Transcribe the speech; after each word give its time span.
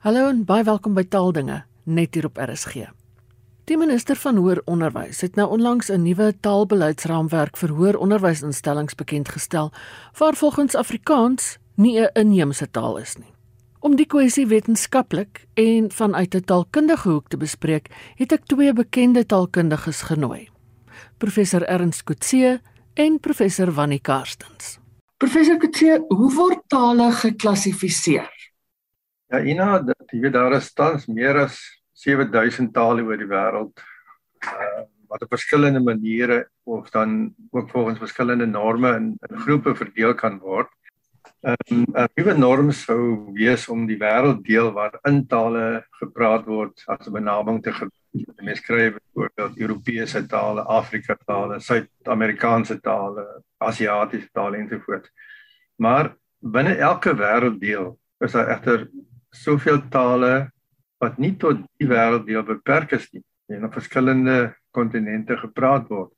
Hallo 0.00 0.30
en 0.30 0.46
baie 0.48 0.64
welkom 0.64 0.94
by 0.96 1.02
Taaldinge 1.12 1.58
net 1.84 2.14
hier 2.16 2.24
op 2.24 2.38
RSG. 2.40 2.86
Die 3.68 3.76
minister 3.76 4.16
van 4.16 4.38
Hoër 4.40 4.62
Onderwys 4.64 5.18
het 5.20 5.34
nou 5.36 5.44
onlangs 5.52 5.90
'n 5.92 6.02
nuwe 6.02 6.32
taalbeleidsraamwerk 6.40 7.56
vir 7.56 7.68
hoër 7.68 7.98
onderwysinstellings 7.98 8.94
bekend 8.94 9.28
gestel, 9.28 9.72
waar 10.18 10.34
volgens 10.34 10.74
Afrikaans 10.74 11.58
nie 11.74 12.00
'n 12.00 12.08
inheemse 12.12 12.70
taal 12.70 12.96
is 12.96 13.16
nie. 13.16 13.32
Om 13.80 13.96
die 13.96 14.06
kwessie 14.06 14.46
wetenskaplik 14.46 15.46
en 15.54 15.92
vanuit 15.92 16.34
'n 16.34 16.44
taalkundige 16.44 17.08
hoek 17.08 17.28
te 17.28 17.36
bespreek, 17.36 17.88
het 18.14 18.32
ek 18.32 18.44
twee 18.44 18.72
bekende 18.72 19.26
taalkundiges 19.26 20.02
genooi. 20.02 20.48
Professor 21.18 21.62
Ernst 21.62 22.04
Kutse 22.04 22.60
en 22.94 23.20
professor 23.20 23.72
Wannie 23.72 24.00
Karstens. 24.00 24.78
Professor 25.16 25.56
Kutse, 25.56 26.04
hoe 26.08 26.34
word 26.34 26.60
tale 26.68 27.12
geklassifiseer? 27.12 28.39
Ja, 29.30 29.38
Ina, 29.46 29.66
jy 30.10 30.24
weet 30.24 30.34
daar 30.34 30.56
is 30.56 30.72
tans 30.74 31.04
meer 31.06 31.36
as 31.44 31.58
7000 32.02 32.72
tale 32.74 33.04
oor 33.06 33.20
die 33.20 33.30
wêreld. 33.30 33.84
Uh 34.42 34.86
wat 35.10 35.24
op 35.26 35.32
verskillende 35.34 35.80
maniere 35.82 36.36
of 36.70 36.90
dan 36.94 37.34
ook 37.50 37.70
volgens 37.70 37.98
verskillende 37.98 38.46
norme 38.46 38.92
in, 38.94 39.06
in 39.26 39.40
groepe 39.42 39.72
verdeel 39.74 40.14
kan 40.14 40.36
word. 40.38 40.68
Um, 41.42 41.82
'n 41.82 42.06
nuwe 42.14 42.34
norm 42.38 42.70
sou 42.70 43.32
wees 43.34 43.66
om 43.68 43.88
die 43.90 43.98
wêrelddeel 43.98 44.70
waar 44.72 44.94
in 45.02 45.26
tale 45.26 45.82
gepraat 45.98 46.46
word 46.46 46.84
as 46.86 47.08
'n 47.08 47.12
benaming 47.12 47.58
te 47.62 47.72
gebruik. 47.72 48.38
Mense 48.38 48.62
skryf 48.62 48.94
byvoorbeeld 48.98 49.58
Europese 49.58 50.26
tale, 50.26 50.62
Afrika 50.62 51.16
tale, 51.26 51.60
Suid-Amerikaanse 51.60 52.80
tale, 52.80 53.42
Asiatiese 53.58 54.28
tale 54.32 54.56
ensovoorts. 54.56 55.10
Maar 55.76 56.14
binne 56.38 56.74
elke 56.74 57.14
wêrelddeel 57.14 57.98
is 58.20 58.32
daar 58.32 58.48
egter 58.48 58.88
soveel 59.30 59.80
tale 59.88 60.50
wat 61.00 61.18
nie 61.18 61.32
tot 61.40 61.62
die 61.80 61.88
wêrelddeel 61.88 62.44
beperk 62.46 62.92
is 62.98 63.08
nie 63.12 63.24
en 63.50 63.66
op 63.66 63.74
verskillende 63.74 64.54
kontinente 64.70 65.36
gepraat 65.40 65.88
word. 65.90 66.12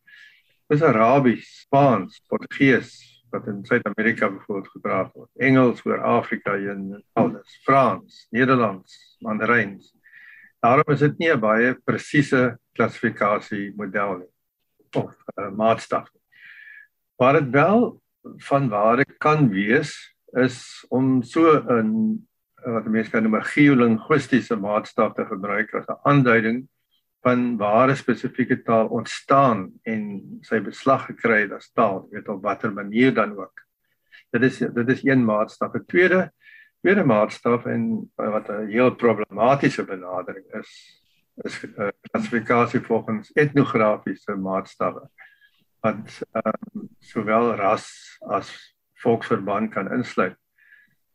Dis 0.68 0.82
Arabies, 0.84 1.46
Spaans, 1.64 2.20
Portugees 2.28 2.92
wat 3.32 3.46
in 3.48 3.62
Suid-Amerika 3.64 4.28
byvoorbeeld 4.28 4.68
gepraat 4.74 5.12
word. 5.16 5.30
Engels 5.40 5.80
oor 5.88 6.02
Afrika 6.04 6.52
en 6.56 7.00
alles, 7.16 7.60
Frans, 7.64 8.26
Nederlands, 8.30 9.16
Mandarijn. 9.24 9.78
Daarom 10.60 10.92
is 10.92 11.00
dit 11.00 11.18
nie 11.18 11.32
'n 11.32 11.40
baie 11.40 11.74
presiese 11.84 12.58
klassifikasie 12.76 13.72
model 13.76 14.18
nie 14.18 14.32
of 14.94 15.14
uh, 15.38 15.48
maatstaf. 15.50 16.10
Maar 17.16 17.40
dit 17.40 17.50
wel 17.50 18.02
van 18.36 18.68
waar 18.68 18.96
dit 18.96 19.16
kan 19.18 19.48
wees 19.48 20.14
is 20.32 20.84
om 20.88 21.22
so 21.22 21.56
'n 21.56 22.28
wat 22.64 22.86
mense 22.86 23.10
kan 23.10 23.22
noem 23.22 23.36
'n 23.36 23.50
geolinguistiese 23.54 24.56
maatstaf 24.56 25.14
te 25.14 25.24
gebruik 25.26 25.74
as 25.74 25.86
'n 25.86 26.00
aanduiding 26.02 26.68
van 27.22 27.56
waar 27.56 27.90
'n 27.90 27.96
spesifieke 27.96 28.62
taal 28.62 28.86
ontstaan 28.88 29.72
en 29.82 30.02
sy 30.40 30.60
beslag 30.60 31.06
gekry 31.06 31.40
het 31.42 31.52
as 31.52 31.72
taal, 31.72 32.08
weet 32.10 32.28
op 32.28 32.42
watter 32.42 32.72
manier 32.72 33.14
dan 33.14 33.36
ook. 33.38 33.62
Dit 34.30 34.42
is 34.42 34.58
dit 34.58 34.88
is 34.88 35.04
een 35.04 35.24
maatstaf. 35.24 35.74
'n 35.74 35.84
Tweede 35.86 36.32
tweede 36.82 37.04
maatstaf 37.04 37.64
en 37.64 38.12
wat 38.14 38.48
'n 38.48 38.66
heel 38.66 38.94
problematiese 38.94 39.84
benadering 39.84 40.46
is, 40.52 40.70
is 41.42 41.62
'n 41.64 41.92
klassifikasie 42.00 42.80
volgens 42.80 43.32
etnografiese 43.32 44.36
maatstawwe 44.36 45.08
wat 45.80 46.22
ehm 46.32 46.48
um, 46.74 46.88
sowel 46.98 47.54
ras 47.54 48.16
as 48.20 48.76
volksverband 48.94 49.72
kan 49.72 49.92
insluit. 49.92 50.41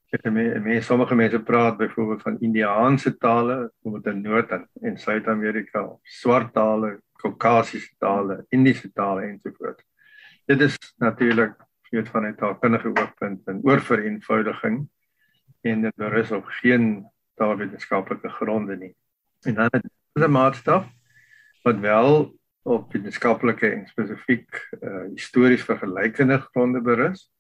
Ek 0.10 0.24
het 0.24 0.34
mense, 0.34 0.60
mense 0.64 0.88
sommige 0.88 1.16
mense 1.16 1.40
praat 1.44 1.78
byvoorbeeld 1.78 2.22
van 2.22 2.40
Indiaanse 2.40 3.18
tale, 3.18 3.74
byvoorbeeld 3.82 4.16
in 4.16 4.22
Noord- 4.22 4.68
en 4.82 4.98
Suid-Amerika, 4.98 5.98
swart 6.04 6.54
tale, 6.54 7.02
Kaukasiese 7.22 7.96
tale, 7.98 8.46
Indiese 8.50 8.92
tale 8.94 9.22
ensovoorts. 9.22 9.84
Dit 10.46 10.62
is 10.62 10.78
natuurlik 10.98 11.56
weet 11.90 12.10
van 12.10 12.26
'n 12.26 12.36
taalkundige 12.36 12.88
oogpunt 12.88 13.48
en 13.48 13.60
oorvereenvoudiging 13.64 14.90
en 15.62 15.82
dit 15.82 15.96
berus 15.96 16.32
op 16.32 16.46
geen 16.46 17.06
taalwetenskaplike 17.36 18.30
gronde 18.30 18.78
nie. 18.78 18.96
En 19.42 19.54
dan 19.54 19.70
'n 20.14 20.32
maatstaf 20.32 20.88
wat 21.64 21.80
wel 21.80 22.40
op 22.62 22.94
wetenskaplike 22.94 23.70
en 23.70 23.88
spesifiek 23.88 24.68
uh, 24.82 25.04
histories 25.14 25.64
vergelykende 25.64 26.40
gronde 26.40 26.82
berus 26.82 27.32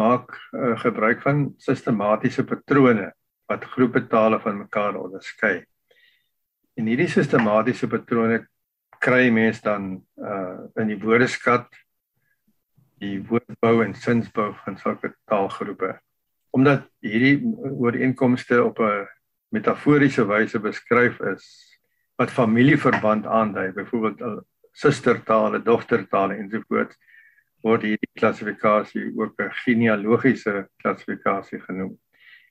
maak 0.00 0.32
uh, 0.52 0.78
gebruik 0.80 1.22
van 1.22 1.52
sistematiese 1.58 2.44
patrone 2.44 3.12
wat 3.50 3.64
groepe 3.74 4.06
tale 4.08 4.40
van 4.40 4.58
mekaar 4.58 4.96
onderskei. 4.96 5.62
En 6.76 6.88
hierdie 6.88 7.10
sistematiese 7.10 7.88
patrone 7.88 8.46
kry 9.02 9.30
mense 9.34 9.62
dan 9.64 9.96
uh 10.16 10.80
in 10.80 10.92
die 10.92 11.00
woordeskat 11.02 11.66
die 13.02 13.18
woordbou 13.26 13.82
en 13.84 13.94
sinsbou 13.98 14.52
van 14.62 14.78
sulke 14.78 15.12
taalgroepe. 15.26 15.96
Omdat 16.54 16.86
hierdie 17.02 17.42
ooreenkomste 17.82 18.62
op 18.64 18.78
'n 18.78 19.08
metaforiese 19.52 20.24
wyse 20.26 20.58
beskryf 20.58 21.20
is 21.34 21.44
wat 22.16 22.30
familieverband 22.30 23.26
aandui, 23.26 23.72
byvoorbeeld 23.72 24.44
sustertale, 24.72 25.62
dogtertale 25.62 26.34
ensovoorts 26.34 26.96
word 27.62 27.82
hierdie 27.86 28.10
klassifikasie 28.18 29.12
ook 29.16 29.40
'n 29.40 29.50
genealogiese 29.64 30.68
klassifikasie 30.82 31.60
genoem. 31.60 31.98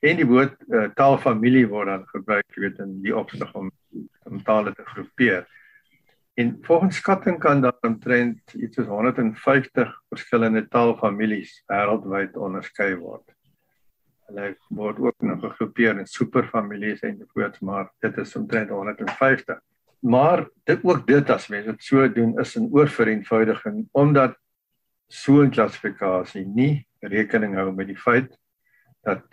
En 0.00 0.16
die 0.16 0.26
woord 0.26 0.56
uh, 0.68 0.88
taalfamilie 0.94 1.68
word 1.68 1.86
dan 1.86 2.06
gebruik 2.06 2.54
weet 2.54 2.78
in 2.78 3.02
die 3.02 3.16
opsig 3.16 3.54
om 3.54 3.70
om 4.24 4.42
tale 4.42 4.72
te 4.74 4.84
groepeer. 4.84 5.46
En 6.34 6.58
volgens 6.62 6.96
skatting 6.96 7.38
kan 7.38 7.60
daar 7.60 7.76
omtrent 7.80 8.54
iets 8.54 8.76
soos 8.76 8.86
150 8.86 10.02
verskillende 10.08 10.68
taalfamilies 10.68 11.62
wêreldwyd 11.68 12.36
onderskei 12.36 12.94
word. 12.96 13.34
Hulle 14.26 14.56
word 14.68 14.98
ook 14.98 15.20
nog 15.20 15.40
gegroepeer 15.40 15.98
in 15.98 16.06
superfamilies 16.06 17.00
en 17.00 17.10
ensovoorts, 17.10 17.60
maar 17.60 17.90
dit 18.00 18.16
is 18.16 18.36
omtrent 18.36 18.70
150. 18.70 19.60
Maar 20.00 20.48
dit 20.64 20.82
ook 20.82 21.06
dit 21.06 21.30
as 21.30 21.48
mens 21.52 21.66
dit 21.66 21.84
so 21.84 22.08
doen 22.12 22.38
is 22.40 22.56
'n 22.56 22.70
oorvereenvoudiging 22.72 23.88
omdat 23.92 24.38
so 25.12 25.42
'n 25.42 25.50
klassifikasie 25.50 26.46
nie 26.46 26.86
rekening 27.00 27.54
hou 27.54 27.72
met 27.72 27.86
die 27.86 27.98
feit 27.98 28.32
dat 29.04 29.24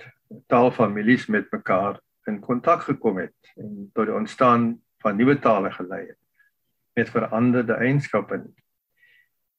taalfamilies 0.51 1.27
met 1.27 1.51
mekaar 1.51 1.99
in 2.27 2.39
kontak 2.39 2.83
gekom 2.83 3.17
het 3.17 3.53
en 3.55 3.89
tot 3.93 4.09
die 4.09 4.15
ontstaan 4.15 4.81
van 5.01 5.15
nuwe 5.15 5.39
tale 5.39 5.71
gelei 5.71 6.07
het 6.07 6.17
met 6.95 7.09
veranderde 7.09 7.73
eienskappe. 7.73 8.41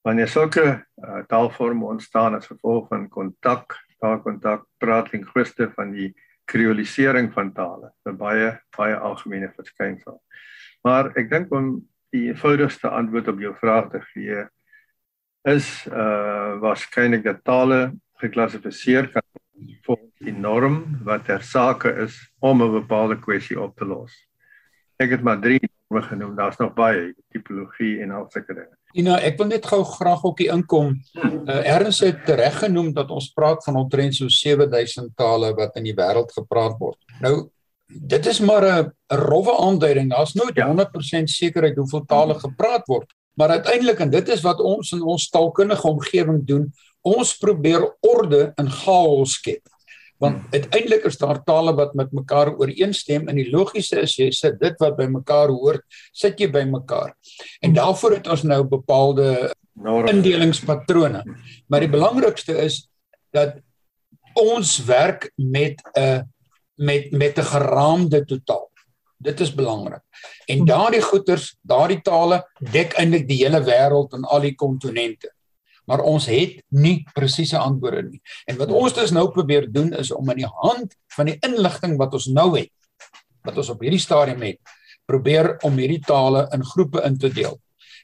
Wanneer 0.04 0.28
sulke 0.28 0.64
uh, 0.66 1.22
taalvorme 1.26 1.86
ontstaan 1.86 2.34
as 2.34 2.46
gevolg 2.46 2.88
van 2.88 3.08
kontak, 3.08 3.78
taalkontak, 3.98 4.66
praat 4.78 5.12
linguiste 5.12 5.70
van 5.76 5.92
die 5.92 6.12
kreolisering 6.44 7.32
van 7.32 7.52
tale, 7.52 7.92
'n 8.04 8.16
baie 8.16 8.60
baie 8.76 8.96
algemene 8.96 9.52
verskynsel. 9.56 10.20
Maar 10.82 11.12
ek 11.16 11.30
dink 11.30 11.52
om 11.52 11.88
die 12.10 12.28
eenvoudigste 12.28 12.88
antwoord 12.88 13.28
op 13.28 13.40
jou 13.40 13.54
vraag 13.56 13.90
te 13.90 14.00
gee, 14.12 14.48
is 15.48 15.86
uh 15.88 16.58
waarskynlik 16.60 17.24
dat 17.24 17.44
tale 17.44 17.92
geklassifiseer 18.20 19.08
kan 19.08 19.22
volgens 19.82 20.18
die 20.18 20.32
norm 20.32 20.98
wat 21.04 21.24
ter 21.24 21.42
sake 21.42 21.92
is 22.04 22.16
om 22.38 22.62
'n 22.62 22.72
bepaalde 22.72 23.18
kwessie 23.18 23.60
op 23.60 23.76
te 23.76 23.84
los. 23.84 24.12
Ek 24.96 25.10
het 25.10 25.22
maar 25.22 25.40
drie 25.40 25.60
norme 25.88 26.06
genoem, 26.06 26.34
daar's 26.36 26.56
nog 26.56 26.74
baie 26.74 27.14
tipologie 27.32 28.00
en 28.02 28.10
al 28.10 28.26
sulke 28.28 28.54
dinge. 28.54 28.76
Ina, 28.92 29.20
ek 29.20 29.38
wil 29.38 29.46
net 29.46 29.66
gou 29.66 29.84
graag 29.84 30.22
op 30.24 30.36
die 30.36 30.50
inkom. 30.50 31.00
Uh 31.14 31.66
Ernst 31.66 32.00
het 32.00 32.28
reg 32.28 32.58
genoem 32.58 32.92
dat 32.92 33.10
ons 33.10 33.32
praat 33.32 33.64
van 33.64 33.76
omtrent 33.76 34.14
so 34.14 34.28
7000 34.28 35.16
tale 35.16 35.54
wat 35.54 35.76
in 35.76 35.84
die 35.84 35.94
wêreld 35.94 36.32
gepraat 36.32 36.78
word. 36.78 36.98
Nou 37.20 37.50
Dit 37.90 38.26
is 38.26 38.38
maar 38.40 38.62
'n 38.62 38.92
rowwe 39.06 39.58
aanduiding. 39.58 40.10
Daar's 40.10 40.32
nooit 40.32 40.58
100% 40.58 41.30
sekerheid 41.30 41.76
hoeveel 41.76 42.04
tale 42.04 42.34
gepraat 42.34 42.86
word. 42.86 43.14
Maar 43.40 43.56
uiteindelik 43.56 44.02
en 44.04 44.10
dit 44.12 44.28
is 44.28 44.44
wat 44.44 44.60
ons 44.60 44.92
in 44.92 45.02
ons 45.02 45.28
taalkundige 45.32 45.88
omgewing 45.88 46.42
doen, 46.44 46.66
ons 47.00 47.36
probeer 47.40 47.86
orde 48.04 48.50
in 48.60 48.68
chaos 48.82 49.38
skep. 49.38 49.62
Want 50.20 50.36
hmm. 50.36 50.52
uiteindelik 50.52 51.06
is 51.08 51.16
daar 51.16 51.40
tale 51.44 51.72
wat 51.78 51.94
met 51.96 52.12
mekaar 52.12 52.52
ooreenstem 52.60 53.30
en 53.32 53.40
die 53.40 53.48
logiese 53.48 54.02
is 54.04 54.18
jy 54.18 54.28
sit 54.36 54.58
dit 54.60 54.76
wat 54.82 54.98
by 54.98 55.06
mekaar 55.08 55.48
hoort, 55.48 55.86
sit 56.12 56.40
jy 56.40 56.50
by 56.52 56.66
mekaar. 56.68 57.14
En 57.64 57.72
daarvoor 57.72 58.18
het 58.18 58.28
ons 58.28 58.44
nou 58.44 58.60
bepaalde 58.68 59.48
indelingspatrone. 60.12 61.24
Maar 61.72 61.86
die 61.86 61.92
belangrikste 61.96 62.58
is 62.60 62.82
dat 63.32 63.56
ons 64.36 64.76
werk 64.84 65.30
met 65.40 65.80
'n 65.96 66.28
met 66.76 67.10
met 67.12 67.38
'n 67.38 67.50
geraamde 67.56 68.24
totaal. 68.24 68.69
Dit 69.20 69.40
is 69.44 69.52
belangrik. 69.54 70.00
En 70.46 70.62
hm. 70.62 70.64
daardie 70.70 71.02
goeters, 71.04 71.52
daardie 71.60 72.00
tale 72.00 72.40
dek 72.72 72.96
eintlik 72.98 73.28
die 73.28 73.42
hele 73.42 73.60
wêreld 73.66 74.16
en 74.16 74.24
al 74.24 74.46
die 74.48 74.54
kontinente. 74.56 75.32
Maar 75.84 76.04
ons 76.06 76.26
het 76.30 76.60
nie 76.68 77.02
presiese 77.16 77.58
antwoorde 77.58 78.04
nie. 78.08 78.20
En 78.46 78.56
wat 78.60 78.72
ons 78.72 78.94
dus 78.94 79.12
nou 79.12 79.26
probeer 79.34 79.66
doen 79.72 79.92
is 79.98 80.12
om 80.14 80.30
in 80.30 80.44
die 80.44 80.52
hand 80.60 80.94
van 81.16 81.28
die 81.28 81.36
inligting 81.46 81.98
wat 82.00 82.14
ons 82.16 82.30
nou 82.32 82.52
het 82.58 82.70
wat 83.46 83.56
ons 83.56 83.70
op 83.72 83.80
hierdie 83.80 84.02
stadium 84.02 84.42
het, 84.44 84.58
probeer 85.08 85.54
om 85.64 85.78
hierdie 85.80 86.02
tale 86.04 86.44
in 86.54 86.64
groepe 86.64 87.00
in 87.08 87.16
te 87.18 87.30
deel 87.32 87.56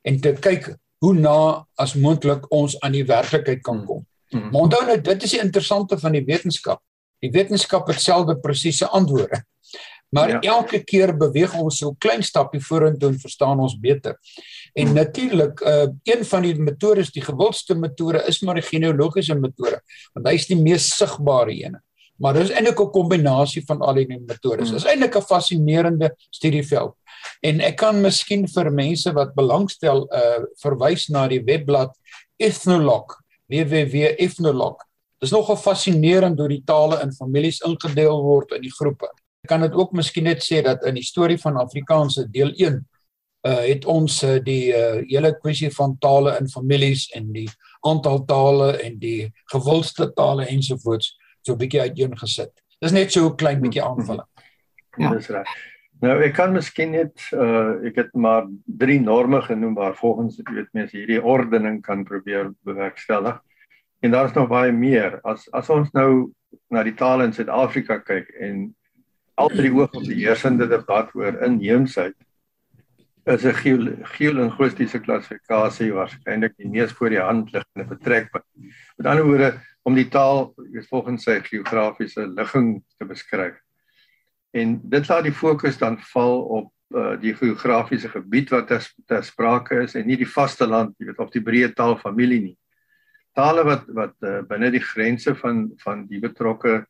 en 0.07 0.21
te 0.23 0.33
kyk 0.33 0.71
hoe 1.05 1.13
na 1.15 1.67
as 1.83 1.93
moontlik 2.01 2.47
ons 2.55 2.79
aan 2.81 2.95
die 2.97 3.05
werklikheid 3.05 3.61
kan 3.67 3.83
kom. 3.85 4.05
Hmm. 4.33 4.49
Maar 4.51 4.67
onthou 4.67 4.83
net 4.89 5.05
dit 5.05 5.27
is 5.27 5.35
die 5.37 5.43
interessante 5.43 5.99
van 6.01 6.17
die 6.17 6.25
wetenskap. 6.25 6.81
Die 7.23 7.31
wetenskap 7.35 7.89
het 7.91 8.01
selde 8.01 8.39
presiese 8.41 8.89
antwoorde. 8.89 9.43
Maar 10.09 10.29
ja. 10.29 10.41
elke 10.41 10.83
keer 10.85 11.17
beweeg 11.17 11.55
ons 11.59 11.79
so 11.79 11.91
'n 11.91 11.99
klein 11.99 12.23
stapie 12.23 12.61
vorentoe 12.61 13.09
en 13.09 13.19
verstaan 13.21 13.61
ons 13.61 13.79
beter. 13.79 14.19
En 14.73 14.93
natuurlik, 14.93 15.61
uh 15.61 15.89
een 16.03 16.25
van 16.25 16.43
die 16.43 16.55
metodes, 16.55 17.11
die 17.11 17.23
gewildste 17.23 17.75
metode 17.75 18.23
is 18.27 18.41
maar 18.41 18.55
die 18.55 18.69
genealogiese 18.69 19.35
metode, 19.35 19.81
want 20.13 20.27
hy 20.27 20.35
is 20.35 20.47
die 20.47 20.61
mees 20.61 20.97
sigbare 20.97 21.53
ene. 21.53 21.83
Maar 22.17 22.35
dis 22.35 22.51
eintlik 22.51 22.81
'n 22.81 22.91
kombinasie 22.91 23.65
van 23.67 23.81
al 23.81 23.95
die 23.95 24.07
metodes. 24.09 24.71
Dit 24.71 24.79
is 24.79 24.85
eintlik 24.85 25.17
'n 25.17 25.23
fascinerende 25.23 26.15
studieveld. 26.31 26.95
En 27.41 27.61
ek 27.61 27.77
kan 27.77 28.01
miskien 28.01 28.49
vir 28.49 28.73
mense 28.73 29.13
wat 29.13 29.35
belangstel 29.35 30.07
uh 30.13 30.45
verwys 30.63 31.09
na 31.09 31.29
die 31.29 31.43
webblad 31.45 31.97
Ethnologue, 32.37 33.17
www.ethnologue. 33.49 34.85
Dis 35.19 35.31
nogal 35.31 35.57
fascinerend 35.57 36.39
hoe 36.39 36.49
die 36.49 36.63
tale 36.65 37.01
in 37.03 37.13
families 37.13 37.61
ingedeel 37.61 38.23
word 38.23 38.53
in 38.53 38.63
die 38.63 38.73
groepe. 38.73 39.09
Kan 39.47 39.61
dit 39.61 39.73
ook 39.73 39.93
miskien 39.93 40.25
net 40.25 40.43
sê 40.45 40.63
dat 40.63 40.85
in 40.85 40.95
die 40.95 41.07
storie 41.07 41.39
van 41.39 41.57
Afrikaanse 41.57 42.27
deel 42.31 42.53
1 42.55 42.85
uh 43.47 43.63
het 43.63 43.85
ons 43.85 44.23
uh, 44.25 44.39
die 44.43 44.73
uh, 44.75 45.03
hele 45.07 45.31
kwessie 45.39 45.71
van 45.71 45.97
tale 46.03 46.37
in 46.41 46.49
families 46.51 47.07
en 47.15 47.31
die 47.33 47.49
aantal 47.87 48.25
tale 48.25 48.73
en 48.83 48.99
die 48.99 49.33
gewildste 49.53 50.11
tale 50.19 50.49
ensovoorts 50.51 51.15
so 51.43 51.53
'n 51.53 51.59
bietjie 51.59 51.81
uiteengesit. 51.81 52.53
Dis 52.81 52.93
net 52.93 53.13
so 53.13 53.29
'n 53.29 53.37
klein 53.37 53.61
bietjie 53.61 53.83
mhm. 53.83 53.91
aanvulling. 53.91 54.29
Ja, 54.99 55.15
dis 55.15 55.29
reg. 55.29 55.49
Nou 56.01 56.17
ek 56.21 56.35
kan 56.37 56.53
miskien 56.53 56.91
net 56.93 57.29
uh 57.33 57.87
ek 57.89 57.97
het 57.97 58.15
maar 58.15 58.49
drie 58.65 59.01
norme 59.01 59.41
genoem 59.43 59.75
waar 59.75 59.95
volgens 59.97 60.41
ek 60.41 60.51
weet 60.53 60.73
mense 60.73 60.97
hierdie 60.97 61.23
ordening 61.23 61.83
kan 61.83 62.05
probeer 62.05 62.53
bewerkstellig. 62.65 63.39
En 64.01 64.11
daar 64.11 64.29
is 64.29 64.35
nog 64.35 64.49
baie 64.49 64.73
meer. 64.73 65.21
As 65.25 65.49
as 65.53 65.71
ons 65.71 65.93
nou 65.93 66.33
na 66.71 66.83
die 66.83 66.95
tale 66.95 67.25
in 67.25 67.33
Suid-Afrika 67.33 67.99
kyk 67.99 68.29
en 68.41 68.75
al 69.37 69.53
drie 69.53 69.73
oog 69.73 69.93
op 69.93 70.05
die 70.05 70.23
heersende 70.23 70.69
debat 70.69 71.13
oor 71.15 71.37
inheemsheid 71.45 72.17
is 73.27 73.45
'n 73.45 74.05
geolinguistiese 74.15 75.01
klassifikasie 75.03 75.93
waarskynlik 75.93 76.55
die 76.57 76.69
mees 76.69 76.93
voor 76.93 77.11
die 77.11 77.21
hand 77.21 77.53
liggende 77.53 77.87
betrekking. 77.89 78.45
Met 78.97 79.07
ander 79.07 79.25
woorde, 79.25 79.59
om 79.83 79.95
die 79.95 80.09
taal 80.09 80.55
volgens 80.91 81.25
sy 81.25 81.41
geografiese 81.43 82.27
ligging 82.27 82.85
te 82.99 83.05
beskryf. 83.05 83.59
En 84.51 84.81
dit 84.83 85.09
laat 85.09 85.25
die 85.25 85.35
fokus 85.35 85.79
dan 85.79 85.99
val 85.99 86.43
op 86.43 86.73
uh, 86.95 87.21
die 87.21 87.35
geografiese 87.35 88.09
gebied 88.09 88.51
wat 88.51 88.69
ter, 88.69 88.87
ter 89.07 89.25
sprake 89.25 89.83
is 89.83 89.95
en 89.95 90.07
nie 90.07 90.17
die 90.17 90.29
vasteland, 90.29 90.95
jy 90.99 91.07
weet, 91.07 91.19
of 91.19 91.31
die 91.31 91.43
breë 91.43 91.75
taalfamilie 91.75 92.41
nie. 92.41 92.59
Tale 93.35 93.65
wat 93.67 93.87
wat 93.87 94.15
uh, 94.23 94.41
binne 94.49 94.71
die 94.71 94.83
grense 94.83 95.35
van 95.35 95.73
van 95.83 96.07
die 96.07 96.23
betrokke 96.23 96.87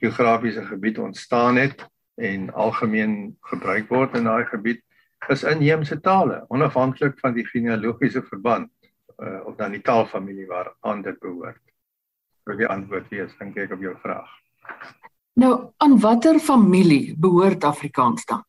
geografiese 0.00 0.64
gebied 0.64 0.98
ontstaan 0.98 1.56
het 1.56 1.84
en 2.20 2.50
algemeen 2.52 3.36
gebruik 3.52 3.88
word 3.88 4.16
in 4.16 4.28
daai 4.28 4.44
gebied 4.48 4.82
is 5.28 5.44
inheemse 5.44 6.00
tale 6.00 6.44
onafhanklik 6.48 7.18
van 7.20 7.34
die 7.36 7.46
genealogiese 7.46 8.22
verband 8.22 8.70
uh, 9.18 9.40
of 9.44 9.56
dan 9.56 9.76
die 9.76 9.84
taalfamilie 9.84 10.46
waaraan 10.48 11.02
dit 11.04 11.18
behoort 11.20 11.60
vir 12.48 12.56
die 12.62 12.68
antwoord 12.68 13.10
wees 13.12 13.32
dink 13.38 13.58
ek 13.60 13.74
op 13.76 13.82
jou 13.84 13.94
vraag. 14.02 14.30
Nou, 15.40 15.72
aan 15.78 15.98
watter 16.00 16.40
familie 16.42 17.14
behoort 17.20 17.64
Afrikaans 17.64 18.24
dan? 18.26 18.42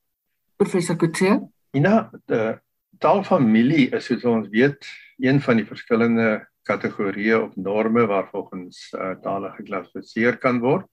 Professor 0.57 0.95
Kutse? 0.95 1.38
Ja, 1.75 2.09
die 2.31 2.56
taalfamilie 3.01 3.89
is 3.95 4.07
soos 4.09 4.25
ons 4.30 4.50
weet 4.54 4.88
een 5.21 5.42
van 5.42 5.62
die 5.62 5.68
verskillende 5.68 6.47
kategorieë 6.69 7.38
of 7.42 7.56
norme 7.56 8.06
waarvolgens 8.09 8.89
uh, 8.94 9.13
tale 9.24 9.51
geklassifiseer 9.57 10.38
kan 10.42 10.59
word. 10.62 10.88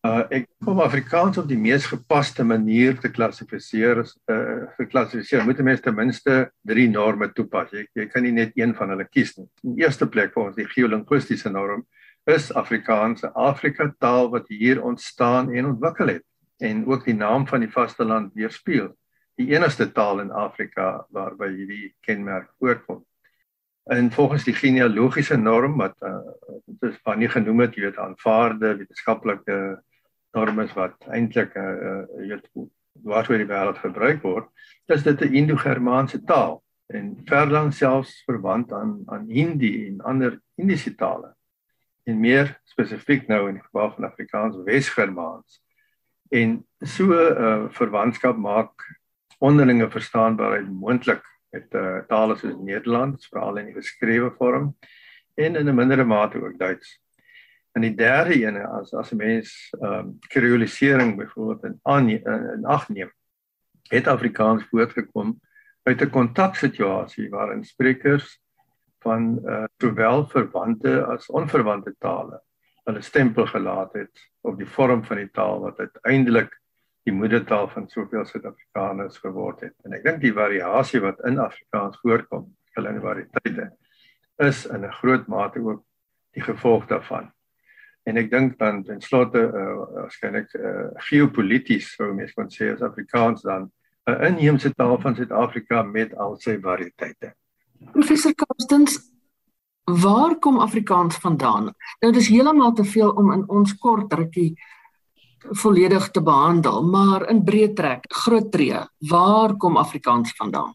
Uh 0.00 0.22
ek 0.32 0.46
kom 0.64 0.78
Afrikaans 0.80 1.36
op 1.36 1.48
die 1.48 1.58
mees 1.60 1.84
gepaste 1.84 2.44
manier 2.44 2.94
te 3.02 3.10
klassifiseer 3.12 3.98
as 4.00 4.14
uh 4.32 4.64
geklassifiseer. 4.78 5.44
Moet 5.44 5.60
'n 5.60 5.64
mens 5.64 5.80
ten 5.80 5.94
minste 5.94 6.50
drie 6.64 6.88
norme 6.88 7.28
toepas. 7.32 7.68
Jy 7.70 7.84
jy 7.94 8.06
kan 8.06 8.22
nie 8.22 8.32
net 8.32 8.56
een 8.56 8.72
van 8.74 8.88
hulle 8.88 9.04
kies 9.04 9.36
nie. 9.36 9.48
In 9.62 9.76
eerste 9.76 10.08
plek 10.08 10.32
volgens 10.32 10.56
die 10.56 10.64
geolinguistiese 10.64 11.50
norm 11.50 11.84
is 12.24 12.52
Afrikaans 12.52 13.24
'n 13.24 13.34
Afrika 13.34 13.94
taal 13.98 14.30
wat 14.30 14.48
hier 14.48 14.82
ontstaan 14.82 15.52
en 15.52 15.66
ontwikkel 15.66 16.08
het 16.08 16.24
en 16.60 16.86
ook 16.86 17.04
die 17.04 17.14
naam 17.14 17.46
van 17.46 17.60
die 17.60 17.72
vasteland 17.72 18.32
weerspieël. 18.34 18.96
Die 19.36 19.52
enigste 19.52 19.92
taal 19.92 20.20
in 20.20 20.30
Afrika 20.30 21.06
waarby 21.10 21.48
hierdie 21.56 21.94
kenmerk 22.00 22.50
voorkom. 22.58 23.04
En 23.84 24.10
volgens 24.12 24.44
die 24.44 24.54
genealogiese 24.54 25.36
norm 25.36 25.76
wat 25.76 25.96
uh, 26.02 26.18
dit 26.66 26.90
is 26.90 26.98
van 27.02 27.18
nie 27.18 27.28
genoem 27.28 27.60
het, 27.64 27.74
jy 27.74 27.88
weet 27.88 27.98
aanvaarde 27.98 28.74
wetenskaplike 28.76 29.56
normes 30.36 30.72
wat 30.76 31.08
eintlik 31.10 31.56
uh, 31.58 31.64
uh, 31.64 32.36
uh, 32.36 32.66
wat 33.06 33.30
oor 33.30 33.40
die 33.40 33.48
wêreld 33.48 33.80
gebruik 33.80 34.22
word, 34.22 34.50
is 34.86 35.02
dit 35.02 35.20
'n 35.20 35.34
Indo-Germaanse 35.42 36.22
taal 36.24 36.60
en 36.86 37.16
verlang 37.24 37.72
selfs 37.74 38.22
verwant 38.26 38.72
aan 38.72 39.02
aan 39.06 39.26
Hindi 39.28 39.86
en 39.86 40.00
ander 40.00 40.40
Indiese 40.54 40.94
tale. 40.94 41.34
En 42.04 42.20
meer 42.20 42.60
spesifiek 42.64 43.28
nou 43.28 43.48
in 43.48 43.54
die 43.54 43.64
geval 43.64 43.92
van 43.94 44.04
Afrikaans 44.04 44.56
Wes-Germaans. 44.64 45.62
En 46.30 46.66
so 46.78 47.04
'n 47.04 47.42
uh, 47.42 47.64
verwantskap 47.70 48.36
maak 48.36 49.00
onderlinge 49.38 49.90
verstaanbaarheid 49.90 50.68
moontlik 50.68 51.24
met 51.50 51.74
uh, 51.74 51.98
tale 52.08 52.36
soos 52.36 52.56
Nederlands, 52.58 53.28
veral 53.28 53.56
in 53.56 53.70
die 53.70 53.74
geskrewe 53.74 54.30
vorm 54.38 54.76
en 55.34 55.56
in 55.56 55.68
'n 55.68 55.74
mindere 55.74 56.04
mate 56.04 56.42
ook 56.42 56.58
Duits. 56.58 56.98
En 57.72 57.82
die 57.82 57.94
derde 57.94 58.34
ene 58.34 58.66
as 58.66 58.94
as 58.94 59.12
'n 59.12 59.16
mens 59.16 59.70
ehm 59.80 59.92
um, 59.92 60.18
kreolisering 60.28 61.16
byvoorbeeld 61.16 61.64
in 61.64 61.80
aan 61.82 62.08
in 62.08 62.64
ag 62.64 62.88
neem, 62.88 63.12
het 63.88 64.06
Afrikaans 64.06 64.64
voortgekom 64.70 65.40
uit 65.82 66.02
'n 66.02 66.10
kontaksituasie 66.10 67.30
waarin 67.30 67.64
sprekers 67.64 68.40
van 68.98 69.40
uh, 69.44 69.64
sowel 69.78 70.28
verwante 70.28 71.04
as 71.04 71.30
onverwante 71.30 71.94
tale 71.98 72.42
hulle 72.84 73.02
stempel 73.02 73.46
gelaat 73.46 73.92
het 73.92 74.30
op 74.40 74.58
die 74.58 74.68
vorm 74.68 75.04
van 75.04 75.16
die 75.16 75.30
taal 75.30 75.60
wat 75.60 75.78
uiteindelik 75.78 76.59
die 77.04 77.12
moedertaal 77.12 77.68
van 77.68 77.88
soveel 77.88 78.24
Suid-Afrikaners 78.24 79.18
geword 79.18 79.60
het. 79.60 79.74
En 79.84 79.92
ek 79.92 80.04
dink 80.04 80.20
die 80.20 80.34
variasie 80.36 81.00
wat 81.00 81.20
in 81.24 81.38
Afrikaans 81.38 81.98
voorkom, 82.02 82.48
hulle 82.76 83.00
variëteite, 83.00 83.70
is 84.38 84.66
in 84.66 84.84
'n 84.84 84.92
groot 85.00 85.26
mate 85.26 85.60
ook 85.60 85.84
die 86.32 86.42
gevolg 86.42 86.86
daarvan 86.86 87.32
en 88.08 88.18
ek 88.20 88.30
dink 88.32 88.56
dan 88.58 88.82
ten 88.86 89.00
slotte 89.04 89.42
uh, 89.42 89.66
waarskynlik 89.96 90.54
uh, 90.56 90.88
geopolities 91.08 91.92
sou 91.96 92.10
mens 92.16 92.32
kon 92.36 92.48
sê 92.52 92.72
as 92.72 92.82
Afrikaans 92.86 93.44
dan 93.44 93.68
'n 94.08 94.14
uh, 94.14 94.28
inheemse 94.28 94.72
taal 94.74 94.98
van 95.00 95.14
Suid-Afrika 95.14 95.82
met 95.82 96.14
al 96.16 96.36
sy 96.40 96.56
variëteite. 96.60 97.34
Professor 97.92 98.34
Karstens, 98.34 98.98
waar 99.84 100.38
kom 100.38 100.58
Afrikaans 100.58 101.16
vandaan? 101.16 101.74
Nou 102.00 102.12
dis 102.12 102.28
heeltemal 102.28 102.72
te 102.72 102.84
veel 102.84 103.10
om 103.10 103.32
in 103.32 103.44
ons 103.48 103.76
kort 103.78 104.12
rukkie 104.12 104.56
volledig 105.40 106.10
te 106.10 106.22
behandel, 106.22 106.82
maar 106.82 107.28
in 107.30 107.42
breë 107.44 107.72
trek, 107.76 108.04
groot 108.24 108.50
tree, 108.52 108.80
waar 109.10 109.56
kom 109.56 109.76
Afrikaans 109.76 110.34
vandaan? 110.36 110.74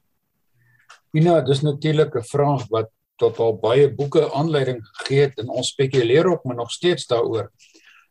Ja, 1.16 1.42
dis 1.42 1.62
natuurlik 1.62 2.16
'n 2.16 2.24
vraag 2.24 2.68
wat 2.70 2.90
tot 3.16 3.40
al 3.40 3.56
baie 3.58 3.88
boeke 3.94 4.32
aanleiding 4.34 4.82
gegee 4.84 5.22
het 5.22 5.40
en 5.40 5.50
ons 5.50 5.70
spekuleer 5.72 6.28
ook 6.28 6.44
maar 6.44 6.56
nog 6.56 6.72
steeds 6.72 7.08
daaroor. 7.08 7.52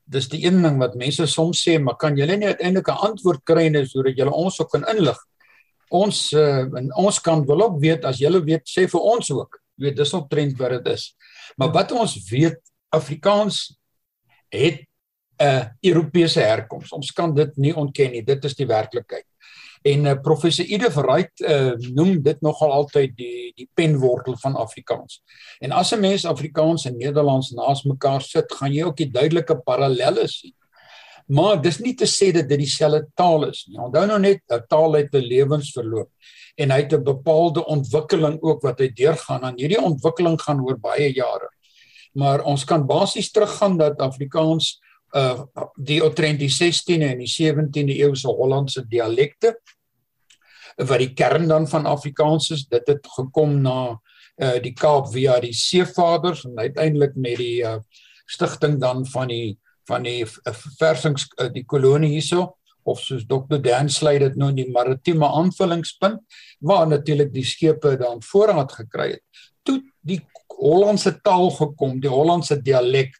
Dis 0.04 0.28
die 0.28 0.44
een 0.46 0.62
ding 0.62 0.78
wat 0.78 0.94
mense 0.94 1.26
soms 1.26 1.68
sê, 1.68 1.78
maar 1.80 1.96
kan 1.96 2.16
julle 2.16 2.36
nie 2.36 2.46
uiteindelik 2.46 2.88
'n 2.88 3.04
antwoord 3.10 3.44
kry 3.44 3.68
net 3.68 3.88
sodat 3.88 4.16
julle 4.16 4.32
ons 4.32 4.60
ook 4.60 4.70
kan 4.70 4.84
inlig? 4.88 5.18
Ons 5.90 6.32
uh, 6.32 6.64
en 6.78 6.94
ons 6.96 7.20
kan 7.20 7.46
wel 7.46 7.62
ook 7.62 7.80
weet 7.80 8.04
as 8.04 8.18
julle 8.18 8.44
weet 8.44 8.68
sê 8.68 8.88
vir 8.88 9.00
ons 9.00 9.30
ook. 9.30 9.60
Jy 9.76 9.84
weet 9.84 9.96
dis 9.96 10.14
op 10.14 10.30
trend 10.30 10.58
wat 10.58 10.70
dit 10.70 10.86
is. 10.86 11.14
Maar 11.56 11.72
wat 11.72 11.92
ons 11.92 12.30
weet 12.30 12.60
Afrikaans 12.90 13.78
het 14.48 14.86
'n 15.38 15.44
uh, 15.44 15.64
Europese 15.80 16.40
herkoms. 16.40 16.92
Ons 16.92 17.12
kan 17.12 17.34
dit 17.34 17.56
nie 17.56 17.74
ontken 17.76 18.10
nie. 18.10 18.22
Dit 18.22 18.44
is 18.44 18.54
die 18.54 18.66
werklikheid. 18.66 19.26
En 19.82 20.04
uh, 20.04 20.14
professor 20.22 20.64
Ide 20.64 20.90
Verruyt 20.90 21.40
uh, 21.40 21.72
noem 21.92 22.22
dit 22.22 22.40
nogal 22.40 22.72
altyd 22.72 23.16
die 23.16 23.52
die 23.54 23.68
penwortel 23.74 24.36
van 24.40 24.56
Afrikaans. 24.56 25.22
En 25.60 25.72
as 25.72 25.92
'n 25.92 26.00
mens 26.00 26.24
Afrikaans 26.24 26.86
en 26.86 26.96
Nederlands 26.96 27.50
naas 27.50 27.84
mekaar 27.84 28.22
sit, 28.22 28.52
gaan 28.52 28.72
jy 28.72 28.84
ook 28.84 28.96
die 28.96 29.10
duidelike 29.10 29.56
parallelle 29.64 30.28
sien. 30.28 30.54
Maar 31.26 31.60
dis 31.60 31.78
nie 31.80 31.94
te 31.94 32.06
sê 32.06 32.32
dat 32.32 32.48
dit 32.48 32.58
dieselfde 32.58 33.06
taal 33.14 33.48
is 33.48 33.66
nie. 33.68 33.78
Onthou 33.78 34.06
nou 34.06 34.18
net 34.18 34.40
'n 34.48 34.64
taal 34.68 34.92
het 34.92 35.14
'n 35.14 35.28
lewensverloop 35.28 36.10
en 36.56 36.70
hy 36.70 36.80
het 36.80 36.92
'n 36.92 37.04
bepaalde 37.04 37.66
ontwikkeling 37.66 38.38
ook 38.42 38.62
wat 38.62 38.78
hy 38.78 38.88
deurgaan. 38.88 39.42
En 39.44 39.54
hierdie 39.56 39.80
ontwikkeling 39.80 40.40
gaan 40.40 40.60
oor 40.60 40.78
baie 40.78 41.12
jare. 41.12 41.48
Maar 42.12 42.42
ons 42.44 42.64
kan 42.64 42.86
basies 42.86 43.30
teruggaan 43.30 43.76
dat 43.76 43.98
Afrikaans 43.98 44.80
uh 45.14 45.44
die 45.78 46.00
omtrent 46.02 46.40
die 46.42 46.50
16de 46.50 47.06
en 47.12 47.20
die 47.22 47.30
17de 47.30 47.98
eeuse 48.02 48.28
Hollandse 48.28 48.82
dialekte 48.88 49.54
wat 50.76 50.98
die 50.98 51.12
kern 51.14 51.46
dan 51.48 51.68
van 51.70 51.86
Afrikaans 51.86 52.50
is. 52.50 52.64
Dit 52.66 52.88
het 52.90 53.06
gekom 53.16 53.60
na 53.62 54.00
uh 54.42 54.56
die 54.62 54.74
Kaap 54.74 55.12
via 55.12 55.38
die 55.40 55.54
seevaders 55.54 56.44
en 56.44 56.58
uiteindelik 56.58 57.14
met 57.14 57.38
die 57.38 57.62
uh 57.62 57.78
stigting 58.26 58.80
dan 58.80 59.06
van 59.06 59.28
die 59.28 59.58
van 59.88 60.02
die 60.02 60.24
versing's 60.78 61.26
uh, 61.36 61.50
die 61.52 61.64
kolonie 61.68 62.14
hierso 62.16 62.54
of 62.84 63.00
soos 63.00 63.24
Dr. 63.28 63.58
Dan 63.60 63.88
sluit 63.88 64.20
dit 64.20 64.36
nou 64.36 64.50
in 64.52 64.60
die 64.62 64.70
maritieme 64.72 65.28
aanvullingspunt 65.28 66.20
waar 66.60 66.86
natuurlik 66.88 67.32
die 67.32 67.44
skepe 67.44 67.96
dan 68.00 68.22
voorraad 68.22 68.72
gekry 68.72 69.10
het. 69.16 69.44
Toe 69.64 69.80
die 70.00 70.20
Hollandse 70.54 71.16
taal 71.24 71.50
gekom, 71.50 71.98
die 72.00 72.12
Hollandse 72.12 72.60
dialek 72.62 73.16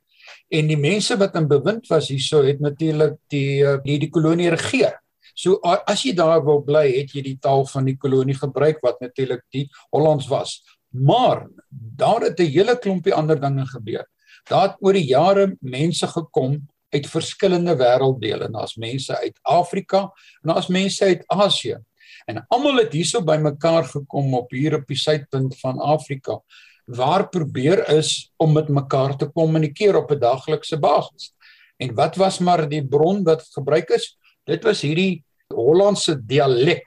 en 0.49 0.69
die 0.69 0.79
mense 0.79 1.17
wat 1.21 1.37
in 1.39 1.49
bewind 1.49 1.89
was 1.91 2.11
hierso 2.13 2.43
het 2.45 2.61
natuurlik 2.61 3.17
die 3.33 3.65
eh, 3.65 3.79
die 3.85 3.99
die 3.99 4.11
kolonie 4.11 4.51
regeer. 4.51 5.01
So 5.35 5.59
as 5.65 6.05
jy 6.05 6.15
daar 6.15 6.45
wou 6.47 6.61
bly, 6.63 6.87
het 6.95 7.15
jy 7.15 7.23
die 7.23 7.39
taal 7.43 7.65
van 7.67 7.89
die 7.89 7.97
kolonie 7.99 8.37
gebruik 8.39 8.79
wat 8.85 9.01
natuurlik 9.03 9.43
die 9.53 9.67
Hollands 9.91 10.29
was. 10.31 10.61
Maar 10.95 11.49
daar 11.71 12.31
het 12.31 12.39
'n 12.39 12.53
hele 12.55 12.79
klompie 12.79 13.15
ander 13.15 13.41
dinge 13.41 13.67
gebeur. 13.67 14.07
Daar 14.49 14.69
het 14.69 14.77
oor 14.81 14.93
die 14.93 15.07
jare 15.07 15.57
mense 15.61 16.07
gekom 16.07 16.69
uit 16.91 17.07
verskillende 17.07 17.75
wêrelddele. 17.77 18.51
Daar's 18.51 18.77
mense 18.77 19.19
uit 19.19 19.39
Afrika 19.43 20.13
en 20.43 20.53
daar's 20.53 20.69
mense 20.69 21.05
uit 21.05 21.25
Asië. 21.27 21.79
En 22.27 22.45
almal 22.49 22.77
het 22.77 22.93
hierso 22.93 23.23
bymekaar 23.23 23.85
gekom 23.85 24.35
op 24.35 24.51
hier 24.51 24.75
op 24.75 24.87
die 24.87 24.97
suidpunt 24.97 25.59
van 25.61 25.81
Afrika 25.81 26.41
waar 26.85 27.29
probeer 27.29 27.89
is 27.89 28.33
om 28.37 28.53
met 28.53 28.69
mekaar 28.69 29.17
te 29.17 29.27
kommunikeer 29.27 29.97
op 29.97 30.11
'n 30.11 30.19
daglikse 30.19 30.79
basis. 30.79 31.35
En 31.77 31.95
wat 31.95 32.17
was 32.17 32.39
maar 32.39 32.69
die 32.69 32.87
bron 32.87 33.23
wat 33.25 33.49
gebruik 33.53 33.89
is? 33.89 34.19
Dit 34.45 34.65
was 34.65 34.81
hierdie 34.81 35.25
Hollandse 35.49 36.25
dialek. 36.27 36.85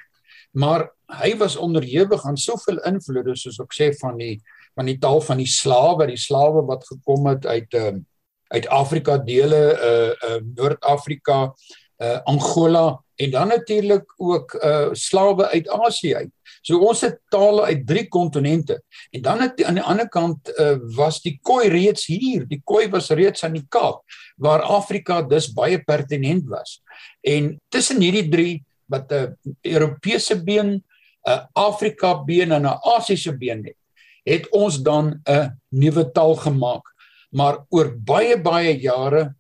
Maar 0.52 0.90
hy 1.22 1.38
was 1.38 1.56
onderhewig 1.56 2.24
aan 2.26 2.38
soveel 2.38 2.80
invloede 2.84 3.36
soos 3.36 3.60
ek 3.60 3.74
sê 3.74 3.92
van 4.00 4.18
die 4.18 4.42
van 4.78 4.86
die 4.86 5.00
taal 5.02 5.22
van 5.22 5.38
die 5.38 5.50
slawe, 5.50 6.06
die 6.08 6.20
slawe 6.22 6.62
wat 6.68 6.86
gekom 6.86 7.26
het 7.32 7.46
uit 7.46 7.74
ehm 7.74 7.96
uh, 7.96 8.02
uit 8.48 8.68
Afrika 8.68 9.18
dele 9.18 9.60
uh 9.76 10.30
uh 10.30 10.42
Noord-Afrika, 10.56 11.54
uh 11.98 12.20
Angola 12.24 13.04
en 13.16 13.32
dan 13.32 13.48
natuurlik 13.48 14.14
ook 14.18 14.54
uh 14.54 14.90
slawe 14.92 15.50
uit 15.50 15.70
Asië 15.70 16.16
uit. 16.16 16.32
So 16.68 16.82
ons 16.84 17.02
het 17.06 17.22
tale 17.32 17.70
uit 17.70 17.86
drie 17.88 18.06
kontinente. 18.12 18.82
En 19.16 19.22
dan 19.24 19.44
het 19.46 19.64
aan 19.64 19.80
die 19.80 19.84
ander 19.84 20.10
kant 20.12 20.52
uh 20.60 20.76
was 20.98 21.22
die 21.24 21.38
Khoi 21.42 21.70
reeds 21.72 22.08
hier. 22.12 22.44
Die 22.48 22.60
Khoi 22.64 22.90
was 22.92 23.10
reeds 23.10 23.46
aan 23.48 23.56
die 23.56 23.66
Kaap 23.70 24.04
waar 24.36 24.62
Afrika 24.62 25.22
dus 25.22 25.48
baie 25.54 25.80
pertinent 25.80 26.48
was. 26.52 26.82
En 27.24 27.56
tussen 27.70 28.02
hierdie 28.04 28.28
drie 28.30 28.66
wat 28.86 29.12
'n 29.12 29.16
uh, 29.16 29.54
Europese 29.62 30.44
been, 30.44 30.68
'n 30.68 30.84
uh, 31.30 31.46
Afrika 31.54 32.24
been 32.24 32.52
en 32.52 32.68
'n 32.68 32.80
Asiëse 32.96 33.38
been 33.38 33.64
het, 33.66 33.80
het 34.24 34.50
ons 34.50 34.82
dan 34.84 35.22
'n 35.24 35.60
nuwe 35.70 36.12
taal 36.12 36.36
gemaak 36.36 36.96
maar 37.30 37.66
oor 37.70 37.92
baie 37.96 38.38
baie 38.40 38.76
jare 38.80 39.34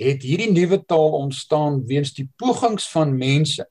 het 0.00 0.24
hierdie 0.24 0.50
nuwe 0.52 0.80
taal 0.84 1.16
ontstaan 1.20 1.80
weens 1.88 2.12
die 2.16 2.28
pogings 2.40 2.88
van 2.92 3.16
mense 3.16 3.66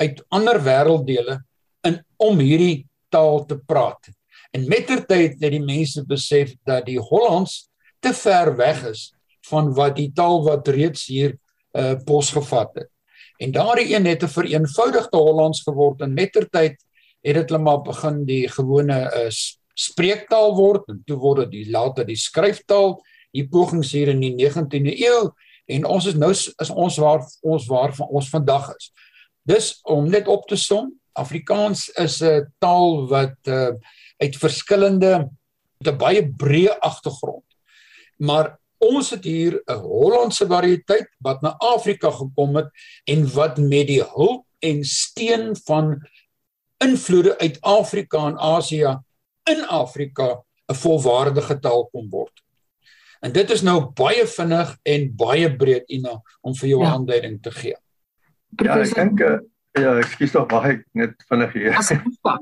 uit 0.00 0.22
ander 0.34 0.60
wêrelddele 0.64 1.38
in 1.86 2.00
om 2.16 2.38
hierdie 2.38 2.86
taal 3.08 3.44
te 3.46 3.58
praat. 3.58 4.10
En 4.50 4.68
mettertyd 4.68 5.36
het 5.40 5.52
die 5.52 5.62
mense 5.62 6.04
besef 6.06 6.54
dat 6.66 6.86
die 6.86 6.98
Hollands 6.98 7.68
te 8.00 8.14
ver 8.14 8.54
weg 8.56 8.84
is 8.88 9.12
van 9.48 9.72
wat 9.74 9.96
die 9.96 10.10
taal 10.14 10.42
wat 10.46 10.68
reeds 10.68 11.06
hier 11.06 11.36
uh 11.76 11.94
posgevat 12.04 12.74
het. 12.74 12.90
En 13.38 13.52
daardie 13.52 13.94
een 13.94 14.06
het 14.06 14.22
'n 14.22 14.28
vereenvoudigde 14.28 15.16
Hollands 15.16 15.62
geword 15.62 16.00
en 16.00 16.14
mettertyd 16.14 16.76
het 17.20 17.34
dit 17.34 17.50
hulle 17.50 17.62
maar 17.62 17.82
begin 17.82 18.24
die 18.24 18.48
gewone 18.48 18.98
uh 19.14 19.30
spreektaal 19.74 20.56
word 20.56 20.88
en 20.88 21.02
toe 21.06 21.16
word 21.16 21.50
dit 21.50 21.68
later 21.70 22.06
die 22.06 22.16
skryftaal 22.16 22.98
die 23.30 23.48
pogings 23.48 23.92
hier 23.92 24.08
in 24.08 24.20
die 24.20 24.34
19de 24.34 24.94
eeu 24.96 25.30
en 25.66 25.84
ons 25.84 26.06
is 26.06 26.14
nou 26.14 26.30
is 26.32 26.70
ons 26.70 26.96
waar 26.96 27.22
ons 27.42 27.66
waar 27.66 27.94
van 27.94 28.08
ons 28.08 28.28
vandag 28.28 28.72
is. 28.76 28.90
Dis 29.42 29.78
om 29.82 30.08
net 30.08 30.28
op 30.28 30.48
te 30.48 30.56
som, 30.56 30.90
Afrikaans 31.18 31.88
is 31.98 32.20
'n 32.22 32.46
taal 32.58 33.08
wat 33.08 33.36
uh, 33.46 33.74
uit 34.18 34.36
verskillende 34.36 35.28
te 35.84 35.92
baie 35.92 36.22
breë 36.26 36.78
agtergrond. 36.80 37.44
Maar 38.18 38.58
ons 38.78 39.10
het 39.10 39.24
hier 39.24 39.62
'n 39.66 39.78
Hollandse 39.82 40.46
variëteit 40.46 41.08
wat 41.18 41.42
na 41.42 41.54
Afrika 41.58 42.10
gekom 42.10 42.56
het 42.56 42.70
en 43.04 43.26
wat 43.34 43.58
met 43.58 43.86
die 43.86 44.02
hulp 44.02 44.46
en 44.58 44.84
steun 44.84 45.56
van 45.66 46.06
invloede 46.78 47.38
uit 47.38 47.60
Afrika 47.60 48.26
en 48.26 48.38
Asië 48.38 48.98
in 49.50 49.66
Afrika 49.66 50.42
'n 50.68 50.74
volwaardige 50.74 51.58
taal 51.58 51.86
kon 51.86 52.08
word. 52.10 52.42
En 53.20 53.32
dit 53.32 53.50
is 53.50 53.62
nou 53.62 53.90
baie 53.94 54.26
vinnig 54.26 54.76
en 54.82 55.16
baie 55.16 55.56
breed 55.56 55.88
Ina 55.90 56.22
om 56.40 56.54
vir 56.54 56.68
jou 56.68 56.82
ja. 56.82 56.92
aanduiding 56.92 57.42
te 57.42 57.50
gee. 57.50 57.76
Ja, 58.62 58.78
ek 58.78 58.94
dink 58.94 59.20
eh, 59.20 59.38
ja, 59.80 59.96
ekskuus 60.02 60.34
tog 60.34 60.50
mag 60.50 60.64
ek 60.74 60.86
net 60.92 61.24
vinnig 61.28 61.52
hier. 61.52 61.78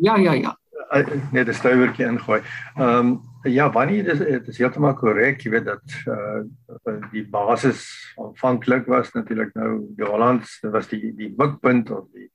Ja, 0.00 0.16
ja, 0.16 0.32
ja. 0.34 0.56
Eh, 0.90 1.06
net 1.32 1.48
'n 1.48 1.54
stuiwertjie 1.54 2.06
ingooi. 2.06 2.40
Ehm 2.76 2.98
um, 2.98 3.20
ja, 3.42 3.70
wanneer 3.70 4.04
dit 4.04 4.12
is 4.12 4.18
dit 4.18 4.48
is 4.48 4.58
heeltemal 4.58 4.94
korrek, 4.94 5.40
jy 5.42 5.50
weet 5.50 5.64
dat 5.64 5.82
uh 6.06 6.98
die 7.12 7.24
basis 7.30 8.14
aanvanklik 8.16 8.86
was 8.86 9.12
natuurlik 9.12 9.54
nou 9.54 9.86
die 9.96 10.06
Hollands, 10.06 10.60
dit 10.62 10.70
was 10.70 10.88
die 10.88 11.12
die 11.16 11.34
mikpunt 11.36 11.90
of 11.90 12.06
die 12.14 12.30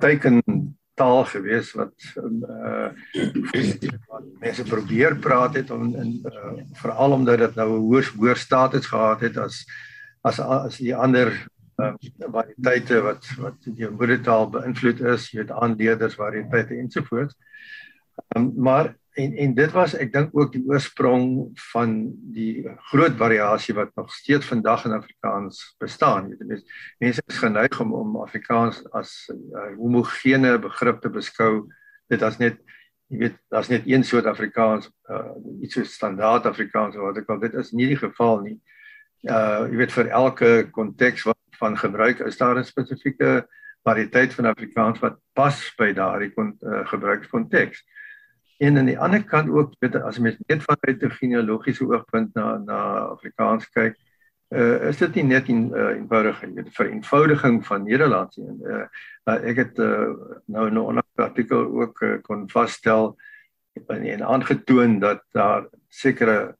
teken 0.00 0.42
taal 0.94 1.24
gewees 1.24 1.72
wat 1.78 1.94
uh 2.16 2.90
mense 4.40 4.64
probeer 4.64 5.16
praat 5.16 5.54
het 5.54 5.70
om 5.70 5.94
in 5.94 6.20
uh, 6.26 6.58
veral 6.82 7.12
omdat 7.12 7.38
dit 7.38 7.54
nou 7.54 7.68
'n 7.70 7.86
hoë 7.86 8.14
hoër 8.16 8.36
status 8.36 8.86
gehad 8.86 9.20
het 9.20 9.36
as 9.36 9.64
as 10.22 10.40
as 10.40 10.78
die 10.78 10.94
ander 10.94 11.32
uh, 11.82 11.92
variëteite 12.38 13.02
wat 13.04 13.28
wat 13.42 13.68
die 13.68 13.88
moedertaal 13.90 14.48
beïnvloed 14.54 15.00
is, 15.14 15.30
jy 15.30 15.42
weet 15.42 15.54
aanleerders 15.56 16.18
variëteite 16.18 16.78
ensovoorts. 16.78 17.38
Um, 18.36 18.52
maar 18.56 18.94
en 19.12 19.34
en 19.36 19.54
dit 19.54 19.72
was 19.76 19.94
ek 19.94 20.12
dink 20.12 20.32
ook 20.36 20.52
die 20.54 20.62
oorsprong 20.68 21.26
van 21.72 21.94
die 22.32 22.64
groot 22.90 23.16
variasie 23.20 23.74
wat 23.76 23.92
nog 23.96 24.12
steeds 24.14 24.48
vandag 24.48 24.86
in 24.88 24.96
Afrikaans 24.96 25.60
bestaan. 25.82 26.30
Jy 26.32 26.48
weet 26.48 26.76
mense 27.04 27.24
is 27.26 27.40
geneig 27.40 27.80
om 27.80 27.92
om 27.92 28.20
Afrikaans 28.22 28.80
as 28.92 29.28
'n 29.28 29.40
uh, 29.52 29.76
homogene 29.76 30.58
begrip 30.58 31.00
te 31.00 31.10
beskou. 31.10 31.68
Dit 32.08 32.22
as 32.22 32.38
net 32.38 32.60
jy 33.12 33.18
weet 33.18 33.36
daar's 33.52 33.68
net 33.68 33.84
een 33.86 34.04
soort 34.04 34.26
Afrikaans, 34.26 34.88
uh, 35.10 35.36
iets 35.60 35.74
so 35.74 35.84
standaard 35.84 36.46
Afrikaans 36.46 36.96
wat 36.96 37.18
ek 37.20 37.28
al 37.28 37.40
dit 37.40 37.54
is 37.54 37.72
nie 37.72 37.86
die 37.86 38.00
geval 38.00 38.40
nie. 38.40 38.58
Uh 39.28 39.68
jy 39.68 39.76
weet 39.76 39.92
vir 39.92 40.08
elke 40.08 40.70
konteks 40.72 41.28
wat 41.28 41.41
van 41.58 41.78
gebruik 41.78 42.18
is 42.18 42.36
daar 42.36 42.58
'n 42.58 42.64
spesifieke 42.64 43.48
variëteit 43.82 44.34
van 44.34 44.44
Afrikaans 44.44 44.98
wat 44.98 45.18
pas 45.32 45.58
by 45.76 45.92
daardie 45.92 46.32
uh, 46.36 46.86
gebruikskonteks. 46.86 47.84
En 48.62 48.78
aan 48.78 48.86
die 48.86 48.98
ander 48.98 49.24
kant 49.24 49.50
ook 49.50 49.74
weet 49.78 49.96
as 49.96 50.18
mens 50.18 50.38
net 50.46 50.62
vanuit 50.62 51.02
'n 51.02 51.10
genealogiese 51.10 51.86
oogpunt 51.86 52.34
na 52.34 52.56
na 52.58 52.78
Afrikaans 53.10 53.68
kyk, 53.70 53.96
uh, 54.48 54.88
is 54.88 54.96
dit 54.96 55.14
nie 55.14 55.24
net 55.24 55.48
'n 55.48 55.72
uh, 55.74 55.96
eenvoudige 55.96 56.52
weet 56.54 56.70
vereenvoudiging 56.74 57.66
van 57.66 57.84
Nederlands 57.84 58.36
nie. 58.36 58.58
Uh, 58.62 58.86
uh, 59.24 59.48
ek 59.50 59.56
het 59.56 59.78
uh, 59.78 60.14
nou 60.46 60.68
in 60.68 60.78
'n 60.78 61.02
artikel 61.14 61.80
ook 61.80 62.00
uh, 62.00 62.20
kon 62.22 62.50
vasstel 62.50 63.18
en, 63.86 64.02
en 64.02 64.22
aangetoon 64.22 64.98
dat 64.98 65.24
daar 65.30 65.66
sekere 65.88 66.56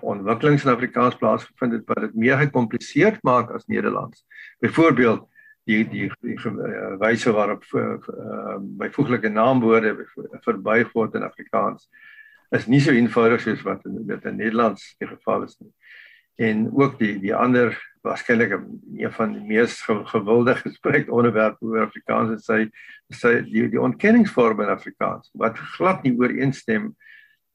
ontwikkelings 0.00 0.64
in 0.64 0.72
Afrikaans 0.72 1.18
plaasgevind 1.20 1.72
het 1.78 1.86
wat 1.86 2.06
dit 2.06 2.14
meer 2.14 2.38
gekompliseerd 2.40 3.22
maak 3.22 3.50
as 3.50 3.66
Nederlands. 3.66 4.24
Byvoorbeeld 4.64 5.28
die 5.64 5.82
die, 5.88 6.08
die 6.20 6.36
uh, 6.36 6.96
wyse 6.98 7.32
waarop 7.32 7.64
uh, 7.74 8.56
byvoeglike 8.58 9.30
naamwoorde 9.30 9.94
verbuig 10.42 10.90
word 10.92 11.14
in 11.14 11.26
Afrikaans 11.26 11.88
is 12.50 12.66
nie 12.66 12.80
so 12.80 12.92
eenvoudig 12.92 13.40
soos 13.44 13.62
wat 13.64 13.84
in 13.88 14.02
dit 14.06 14.24
in 14.28 14.36
Nederlands 14.36 14.94
die 14.98 15.08
geval 15.08 15.46
is 15.46 15.56
nie. 15.60 15.72
En 16.42 16.66
ook 16.72 16.98
die 16.98 17.14
die 17.22 17.34
ander 17.34 17.76
waarskynlik 18.02 18.56
een 18.98 19.12
van 19.14 19.36
die 19.36 19.44
mees 19.46 19.78
gewilde 19.86 20.56
gesprek 20.58 21.10
onderwerpe 21.12 21.64
oor 21.64 21.86
Afrikaans 21.86 22.34
is 22.38 22.48
sy 22.48 22.66
sy 23.12 23.36
die 23.46 23.68
die 23.70 23.80
ontkenningsvorm 23.80 24.64
in 24.64 24.72
Afrikaans 24.74 25.30
wat 25.38 25.60
glad 25.76 26.02
nie 26.02 26.14
ooreenstem 26.18 26.92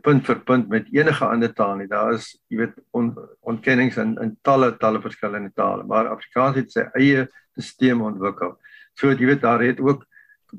punt 0.07 0.27
vir 0.27 0.39
punt 0.47 0.69
met 0.71 0.87
enige 0.95 1.25
ander 1.25 1.51
taal 1.53 1.75
nie. 1.79 1.89
Daar 1.91 2.13
is 2.15 2.29
jy 2.47 2.61
weet 2.61 2.77
on, 2.95 3.11
ontkennings 3.51 3.97
in 4.03 4.15
in 4.23 4.35
talle 4.47 4.71
talle 4.79 5.01
verskillende 5.03 5.51
tale, 5.55 5.83
maar 5.83 6.11
Afrikaans 6.13 6.61
het 6.61 6.71
sy 6.71 6.85
eie 6.99 7.25
stelsel 7.57 8.05
ontwikkel. 8.11 8.55
So 8.97 9.11
jy 9.11 9.27
weet 9.33 9.43
daar 9.43 9.63
het 9.65 9.81
ook 9.83 10.05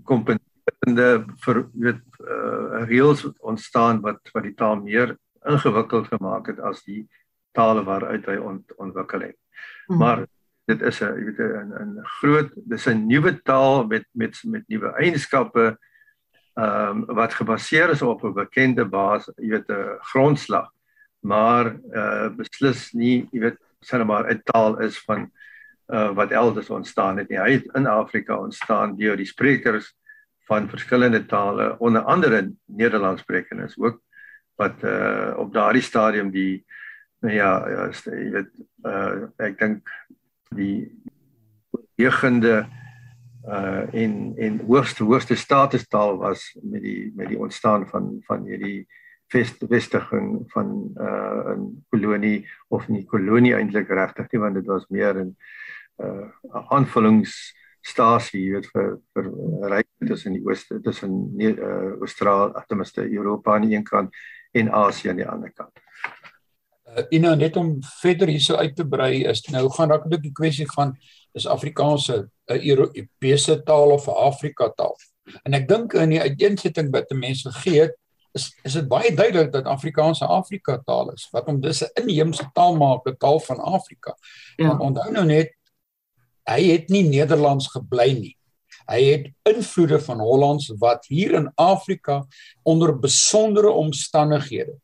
kompeterende 0.08 1.08
vir 1.44 1.62
jy 1.72 1.86
weet 1.88 2.02
uh, 2.20 2.84
reëls 2.90 3.24
ontstaan 3.40 4.02
wat 4.04 4.34
wat 4.34 4.44
die 4.44 4.56
taal 4.58 4.82
meer 4.82 5.16
ingewikkeld 5.48 6.10
gemaak 6.12 6.52
het 6.52 6.60
as 6.60 6.82
die 6.84 7.06
tale 7.56 7.84
waaruit 7.86 8.26
hy 8.28 8.36
ont, 8.42 8.74
ontwikkel 8.76 9.30
het. 9.30 9.38
Mm. 9.88 9.98
Maar 10.02 10.26
dit 10.68 10.82
is 10.82 11.00
'n 11.00 11.14
jy 11.16 11.24
weet 11.24 11.40
'n 11.40 11.72
'n 11.80 12.04
groot 12.20 12.50
dis 12.54 12.86
'n 12.86 13.06
nuwe 13.06 13.32
taal 13.42 13.86
met 13.86 14.04
met 14.12 14.36
met 14.44 14.68
nuwe 14.68 14.92
eienskappe 15.00 15.78
ehm 16.58 17.04
um, 17.08 17.14
wat 17.14 17.34
gebaseer 17.34 17.90
is 17.90 18.02
op 18.02 18.24
'n 18.24 18.32
bekende 18.32 18.84
basis, 18.84 19.34
jy 19.36 19.48
weet 19.48 19.70
'n 19.70 19.98
grondslag. 20.10 20.70
Maar 21.20 21.76
uh 21.94 22.28
beslis 22.36 22.92
nie, 22.92 23.28
jy 23.30 23.40
weet, 23.40 23.58
sê 23.80 24.04
maar 24.04 24.26
'n 24.30 24.42
taal 24.44 24.78
is 24.82 24.98
van 24.98 25.30
uh 25.92 26.10
wat 26.14 26.30
elders 26.30 26.70
ontstaan 26.70 27.18
het 27.18 27.28
nie. 27.28 27.38
Hy 27.38 27.52
het 27.52 27.66
in 27.74 27.86
Afrika 27.86 28.36
ontstaan 28.36 28.96
deur 28.96 29.16
die 29.16 29.26
sprekers 29.26 29.94
van 30.46 30.68
verskillende 30.68 31.26
tale, 31.26 31.78
onder 31.78 32.02
andere 32.02 32.52
Nederlands 32.66 33.22
sprekendes 33.22 33.78
ook 33.78 34.00
wat 34.56 34.82
uh 34.82 35.34
op 35.36 35.52
daardie 35.52 35.82
stadium 35.82 36.30
die 36.30 36.64
ja, 37.20 37.68
ja 37.68 37.90
jy 38.04 38.30
weet 38.30 38.52
uh 38.84 39.28
ek 39.36 39.58
dink 39.58 39.90
die 40.50 40.90
oorwegende 41.70 42.66
uh 43.46 43.86
in 43.92 44.34
in 44.36 44.60
hoogste 44.66 45.04
hoogste 45.04 45.36
statustaal 45.36 46.18
was 46.18 46.56
met 46.62 46.82
die 46.82 47.12
met 47.14 47.28
die 47.28 47.38
ontstaan 47.38 47.88
van 47.88 48.18
van 48.26 48.44
hierdie 48.44 48.86
vestiging 49.28 50.42
van 50.52 50.90
uh 50.96 51.56
'n 51.56 51.84
kolonie 51.88 52.48
of 52.68 52.88
nie 52.88 53.04
kolonie 53.04 53.54
eintlik 53.54 53.88
regtig 53.88 54.32
nie 54.32 54.40
want 54.40 54.54
dit 54.54 54.66
was 54.66 54.88
meer 54.88 55.24
'n 55.24 55.36
uh 56.02 56.28
aanvullingsstasie 56.50 58.52
weet 58.52 58.66
vir 58.72 58.98
vir 59.14 59.24
ryk 59.70 59.88
tussen 60.06 60.32
die 60.32 60.44
ooste 60.44 60.80
tussen 60.80 61.34
uh 61.38 62.00
Australië, 62.00 62.64
tenminste 62.66 63.10
Europa 63.10 63.54
aan 63.54 63.68
die 63.68 63.76
een 63.76 63.84
kant 63.84 64.14
en 64.52 64.72
Asië 64.72 65.08
aan 65.08 65.16
die 65.16 65.28
ander 65.28 65.52
kant. 65.52 65.72
Uh, 66.88 67.04
en 67.08 67.20
nou 67.20 67.36
net 67.36 67.56
om 67.56 67.74
verder 68.00 68.30
hierso 68.32 68.56
uit 68.56 68.76
te 68.76 68.86
brei 68.88 69.26
is 69.28 69.42
nou 69.52 69.68
gaan 69.70 69.88
dalk 69.88 70.06
'n 70.06 70.14
bietjie 70.14 70.32
kwessie 70.32 70.66
van 70.72 70.96
is 71.32 71.46
Afrikaanse 71.46 72.28
'n 72.48 72.60
Europese 72.70 73.62
taal 73.62 73.90
of 73.90 74.06
'n 74.08 74.16
Afrika 74.30 74.72
taal. 74.76 74.96
En 75.42 75.54
ek 75.54 75.68
dink 75.68 75.92
in 75.92 76.10
die 76.10 76.20
uiteensetting 76.20 76.90
wat 76.90 77.10
mense 77.10 77.52
gegee 77.52 77.80
het 77.80 77.96
is 78.32 78.48
is 78.62 78.72
dit 78.72 78.88
baie 78.88 79.14
duidelik 79.14 79.52
dat 79.52 79.64
Afrikaanse 79.64 80.26
Afrika 80.26 80.78
taal 80.84 81.12
is 81.12 81.28
wat 81.32 81.46
om 81.48 81.60
dis 81.60 81.82
'n 81.82 81.90
inheemse 82.02 82.50
taal 82.52 82.76
maak, 82.76 83.06
'n 83.06 83.16
taal 83.18 83.40
van 83.40 83.58
Afrika. 83.58 84.16
Ja. 84.56 84.68
Want 84.68 84.80
onthou 84.80 85.12
nou 85.12 85.24
net 85.24 85.54
hy 86.48 86.62
het 86.72 86.88
nie 86.88 87.04
Nederlands 87.08 87.68
gebly 87.68 88.12
nie. 88.12 88.36
Hy 88.88 89.02
het 89.04 89.26
invloede 89.42 90.00
van 90.00 90.20
Hollands 90.20 90.72
wat 90.78 91.06
hier 91.06 91.34
in 91.34 91.52
Afrika 91.54 92.26
onder 92.62 92.98
besondere 92.98 93.70
omstandighede 93.70 94.78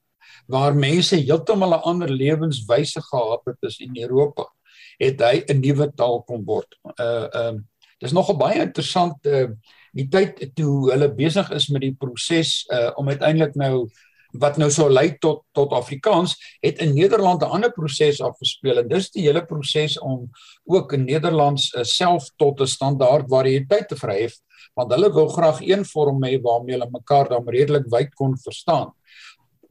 waar 0.46 0.76
mense 0.76 1.16
heeltemal 1.16 1.72
'n 1.74 1.82
ander 1.82 2.08
lewenswyse 2.08 3.00
gehad 3.02 3.40
het 3.44 3.64
as 3.64 3.78
in 3.78 3.96
Europa, 3.96 4.52
het 4.98 5.20
hy 5.20 5.44
'n 5.48 5.60
nuwe 5.60 5.92
taal 5.96 6.22
kom 6.22 6.44
word. 6.44 6.78
Uh 6.98 7.28
ehm 7.32 7.56
uh, 7.56 7.60
dis 8.00 8.12
nogal 8.12 8.36
baie 8.36 8.60
interessant 8.60 9.26
uh 9.26 9.48
die 9.94 10.08
tyd 10.10 10.50
toe 10.54 10.90
hulle 10.90 11.08
besig 11.14 11.50
is 11.50 11.68
met 11.68 11.80
die 11.80 11.94
proses 11.94 12.66
uh 12.72 12.90
om 12.96 13.08
uiteindelik 13.08 13.54
nou 13.54 13.88
wat 14.34 14.58
nou 14.58 14.70
sou 14.70 14.88
lei 14.90 15.14
tot 15.22 15.44
tot 15.54 15.72
Afrikaans 15.72 16.34
het 16.62 16.80
in 16.82 16.94
Nederland 16.94 17.42
'n 17.42 17.54
ander 17.56 17.72
proses 17.72 18.20
afgespeel 18.20 18.78
en 18.78 18.88
dis 18.88 19.10
die 19.10 19.22
hele 19.22 19.44
proses 19.46 19.98
om 19.98 20.30
ook 20.64 20.92
in 20.92 21.04
Nederlands 21.04 21.74
uh, 21.74 21.82
self 21.82 22.30
tot 22.36 22.60
'n 22.60 22.66
standaard 22.66 23.28
variëteit 23.28 23.88
te 23.88 23.96
verhef 23.96 24.34
want 24.74 24.92
hulle 24.92 25.10
wou 25.12 25.28
graag 25.28 25.60
een 25.62 25.84
vorm 25.84 26.24
hê 26.24 26.40
waarmee 26.42 26.74
hulle 26.74 26.90
mekaar 26.90 27.28
dan 27.28 27.48
redelik 27.48 27.86
wyd 27.90 28.14
kon 28.14 28.36
verstaan. 28.38 28.92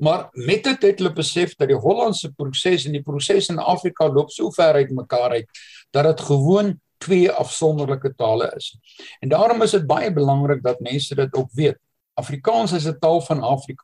Maar 0.04 0.28
met 0.32 0.64
dit 0.64 0.82
het 0.82 1.00
hulle 1.00 1.14
besef 1.16 1.54
dat 1.56 1.70
die 1.72 1.80
Hollandse 1.80 2.34
proses 2.36 2.86
en 2.86 2.98
die 2.98 3.04
proses 3.06 3.48
in 3.52 3.62
Afrika 3.62 4.10
loop 4.12 4.32
so 4.36 4.52
ver 4.52 4.76
uit 4.76 4.92
mekaar 4.92 5.38
uit 5.38 5.62
dat 5.96 6.10
dit 6.10 6.26
gewoon 6.28 6.74
twee 6.98 7.32
afsonderlike 7.32 8.14
tale 8.16 8.52
is. 8.56 8.74
En 9.20 9.30
daarom 9.30 9.62
is 9.62 9.72
dit 9.72 9.88
baie 9.88 10.12
belangrik 10.14 10.64
dat 10.64 10.80
mense 10.84 11.16
dit 11.16 11.34
ook 11.36 11.52
weet. 11.56 11.80
Afrikaans 12.20 12.72
is 12.72 12.88
'n 12.88 13.00
taal 13.00 13.22
van 13.22 13.42
Afrika. 13.42 13.84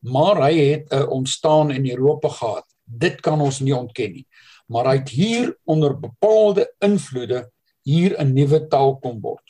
Maar 0.00 0.42
hy 0.42 0.54
het 0.58 1.06
ontstaan 1.08 1.70
in 1.70 1.90
Europa 1.90 2.28
gehad. 2.28 2.66
Dit 2.84 3.20
kan 3.20 3.40
ons 3.40 3.60
nie 3.60 3.76
ontken 3.76 4.12
nie. 4.12 4.26
Maar 4.66 4.84
hy 4.84 4.96
het 4.96 5.08
hier 5.08 5.56
onder 5.64 6.00
bepaalde 6.00 6.74
invloede 6.78 7.50
hier 7.82 8.18
'n 8.18 8.32
nuwe 8.32 8.66
taal 8.66 8.98
kom 8.98 9.20
word. 9.20 9.45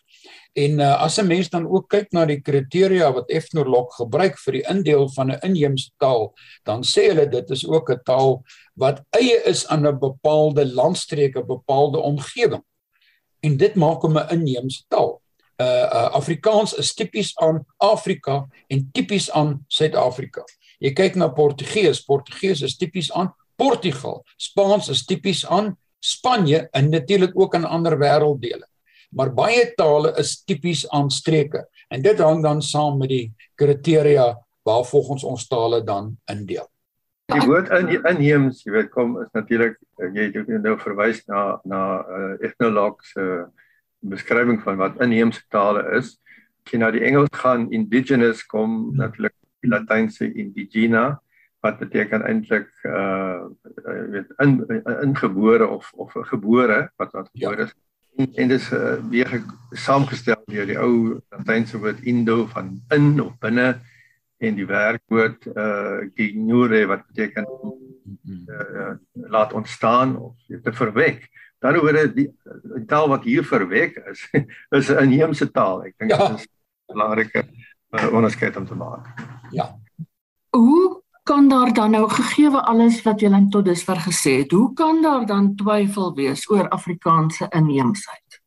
En 0.56 0.78
uh, 0.80 1.02
as 1.04 1.18
'n 1.20 1.26
mens 1.26 1.48
dan 1.52 1.68
ook 1.68 1.88
kyk 1.92 2.12
na 2.16 2.24
die 2.24 2.40
kriteria 2.40 3.10
wat 3.12 3.28
Ethnologue 3.30 3.92
gebruik 3.92 4.38
vir 4.40 4.52
die 4.56 4.64
indeel 4.72 5.08
van 5.12 5.30
'n 5.30 5.40
inheemse 5.44 5.90
taal, 6.00 6.32
dan 6.64 6.80
sê 6.82 7.12
hulle 7.12 7.28
dit 7.28 7.50
is 7.50 7.66
ook 7.68 7.90
'n 7.92 8.00
taal 8.04 8.42
wat 8.74 9.02
eie 9.10 9.36
is 9.44 9.66
aan 9.66 9.86
'n 9.86 9.98
bepaalde 9.98 10.64
landstreek, 10.64 11.36
'n 11.36 11.46
bepaalde 11.46 11.98
omgewing. 11.98 12.64
En 13.40 13.56
dit 13.56 13.74
maak 13.74 14.00
hom 14.02 14.16
'n 14.16 14.28
inheemse 14.30 14.84
taal. 14.88 15.20
Uh, 15.60 15.66
uh 15.66 16.08
Afrikaans 16.20 16.74
is 16.74 16.94
tipies 16.94 17.36
aan 17.36 17.64
Afrika 17.76 18.48
en 18.66 18.88
tipies 18.92 19.30
aan 19.30 19.64
Suid-Afrika. 19.68 20.44
Jy 20.78 20.92
kyk 20.92 21.14
na 21.14 21.28
Portugees, 21.28 22.04
Portugees 22.04 22.62
is 22.62 22.76
tipies 22.76 23.12
aan 23.12 23.34
Portugal. 23.56 24.24
Spaans 24.36 24.88
is 24.88 25.04
tipies 25.04 25.46
aan 25.46 25.76
Spanje 25.98 26.68
en 26.72 26.90
natuurlik 26.90 27.32
ook 27.34 27.54
aan 27.54 27.64
ander 27.64 27.98
wêrelddele 27.98 28.66
maar 29.16 29.32
baie 29.34 29.64
tale 29.78 30.12
is 30.20 30.36
tipies 30.44 30.84
aan 30.94 31.10
streke 31.10 31.64
en 31.88 32.02
dit 32.04 32.18
hang 32.20 32.42
dan 32.44 32.62
saam 32.62 32.98
met 33.00 33.08
die 33.12 33.26
kriteria 33.56 34.34
waar 34.66 34.84
volgens 34.84 35.24
ons 35.24 35.46
tale 35.48 35.82
dan 35.84 36.16
indeel. 36.30 36.66
Die 37.32 37.42
woord 37.42 37.70
in 37.74 37.88
inheems, 37.96 38.62
jy 38.66 38.74
weet 38.74 38.90
kom 38.94 39.16
is 39.22 39.30
natuurlik 39.34 39.78
jy 40.14 40.28
het 40.30 40.50
nou 40.62 40.76
verwys 40.78 41.24
na 41.30 41.60
na 41.66 41.80
uh, 42.02 42.34
ethnologue 42.44 43.02
se 43.08 43.22
uh, 43.22 43.46
beskrywing 44.06 44.60
van 44.62 44.78
wat 44.78 45.00
inheemse 45.02 45.42
tale 45.50 45.82
is. 45.98 46.12
As 46.66 46.74
jy 46.74 46.82
na 46.82 46.92
die 46.94 47.02
Engels 47.06 47.32
gaan, 47.34 47.70
indigenous 47.74 48.44
kom 48.46 48.76
hmm. 48.90 49.00
natuurlik 49.00 49.34
die 49.64 49.72
Latynse 49.72 50.28
indigena 50.28 51.16
wat 51.64 51.80
beteken 51.82 52.22
eintlik 52.28 52.68
uh 52.86 53.48
weet 54.12 54.30
in, 54.44 54.60
ingebore 55.02 55.66
of 55.66 55.90
of 55.96 56.14
gebore 56.30 56.84
wat 57.00 57.12
wat 57.16 57.30
gebore 57.32 57.64
ja. 57.64 57.66
is 57.66 57.74
en, 58.16 58.32
en 58.34 58.48
dis 58.48 58.70
uh, 58.72 58.96
weer 59.10 59.42
saamgestel 59.70 60.42
deur 60.50 60.66
die 60.68 60.78
ou 60.80 61.20
Latynse 61.34 61.78
woord 61.78 62.02
indo 62.08 62.46
van 62.52 62.76
in 62.94 63.14
of 63.20 63.36
binne 63.42 63.76
en 64.38 64.56
die 64.58 64.66
werkwoord 64.68 65.46
uh 65.48 65.62
eh, 65.64 66.00
gignore 66.14 66.82
wat 66.90 67.06
beteken 67.08 67.46
uh, 67.46 68.92
laat 69.32 69.52
ontstaan 69.52 70.16
of 70.20 70.34
te 70.62 70.72
verwek. 70.72 71.28
Dan 71.58 71.78
hoor 71.80 71.92
dit 71.92 72.14
die, 72.16 72.26
die 72.74 72.84
taal 72.84 73.08
wat 73.08 73.24
hier 73.24 73.44
verwek 73.44 73.96
is 74.12 74.26
is 74.78 74.90
'n 74.92 75.08
inheemse 75.08 75.50
taal. 75.50 75.86
Ek 75.88 75.96
dink 75.96 76.12
ja. 76.12 76.28
dit 76.28 76.38
is 76.38 76.46
'n 76.46 76.92
belangrike 76.92 77.46
uh, 77.90 78.12
onderskeid 78.12 78.56
om 78.56 78.66
te 78.66 78.74
maak. 78.76 79.08
Ja. 79.50 79.72
Hoe 80.50 80.85
kan 81.26 81.48
daar 81.50 81.72
dan 81.74 81.90
nou 81.90 82.06
gegee 82.10 82.50
alles 82.70 83.00
wat 83.02 83.20
julle 83.20 83.40
tot 83.50 83.66
dusver 83.66 83.98
gesê 84.04 84.38
het, 84.42 84.52
hoe 84.54 84.72
kan 84.78 85.02
daar 85.02 85.26
dan 85.26 85.54
twyfel 85.58 86.14
wees 86.14 86.46
oor 86.50 86.68
Afrikaanse 86.68 87.48
inheemsheid? 87.50 88.40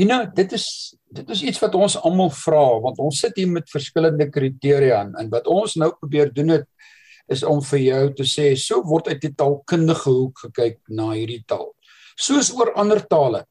You 0.00 0.08
know, 0.08 0.24
dit 0.34 0.52
is 0.56 0.96
dit 1.12 1.28
is 1.30 1.42
iets 1.42 1.58
wat 1.60 1.74
ons 1.74 1.98
almal 1.98 2.30
vra 2.30 2.62
want 2.80 2.98
ons 3.02 3.20
sit 3.20 3.36
hier 3.36 3.50
met 3.50 3.68
verskillende 3.68 4.30
kriteria 4.30 5.02
en, 5.04 5.12
en 5.18 5.28
wat 5.32 5.48
ons 5.50 5.74
nou 5.82 5.90
probeer 5.98 6.30
doen 6.32 6.54
het 6.54 6.68
is 7.30 7.42
om 7.46 7.60
vir 7.72 7.80
jou 7.82 8.04
te 8.22 8.26
sê 8.26 8.52
so 8.56 8.80
word 8.86 9.10
uit 9.10 9.20
die 9.26 9.34
taalkundige 9.34 10.10
hoek 10.10 10.44
gekyk 10.46 10.78
na 10.88 11.10
hierdie 11.12 11.42
taal. 11.46 11.68
Soos 12.16 12.52
oor 12.56 12.72
ander 12.80 13.02
tale. 13.10 13.44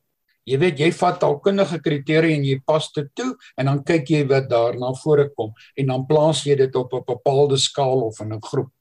Jy 0.49 0.57
weet 0.57 0.79
jy 0.81 0.89
vat 0.97 1.19
taalkundige 1.21 1.77
kriteria 1.85 2.35
en 2.35 2.45
jy 2.47 2.57
pas 2.65 2.87
dit 2.95 3.09
toe 3.17 3.29
en 3.57 3.69
dan 3.69 3.83
kyk 3.85 4.09
jy 4.09 4.23
wat 4.29 4.49
daarna 4.49 4.91
voorkom 5.03 5.53
en 5.77 5.93
dan 5.93 6.05
plaas 6.09 6.41
jy 6.47 6.55
dit 6.57 6.75
op 6.75 6.93
'n 6.93 7.05
bepaalde 7.05 7.57
skaal 7.57 8.01
of 8.09 8.19
in 8.21 8.33
'n 8.33 8.41
groep. 8.41 8.71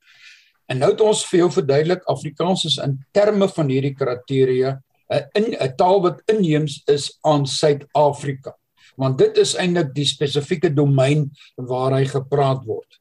En 0.68 0.78
nou 0.78 0.90
het 0.90 1.00
ons 1.00 1.24
vir 1.30 1.38
jou 1.38 1.50
verduidelik 1.50 2.02
Afrikaans 2.04 2.64
is 2.64 2.78
in 2.78 2.98
terme 3.12 3.48
van 3.48 3.68
hierdie 3.68 3.94
kriteria 3.94 4.80
'n 5.10 5.56
'n 5.60 5.76
taal 5.76 6.02
wat 6.02 6.22
inheems 6.26 6.82
is 6.86 7.18
aan 7.22 7.46
Suid-Afrika. 7.46 8.56
Want 8.96 9.18
dit 9.18 9.36
is 9.36 9.54
eintlik 9.54 9.94
die 9.94 10.04
spesifieke 10.04 10.74
domein 10.74 11.30
waar 11.56 11.92
hy 11.92 12.04
gepraat 12.04 12.64
word. 12.64 13.00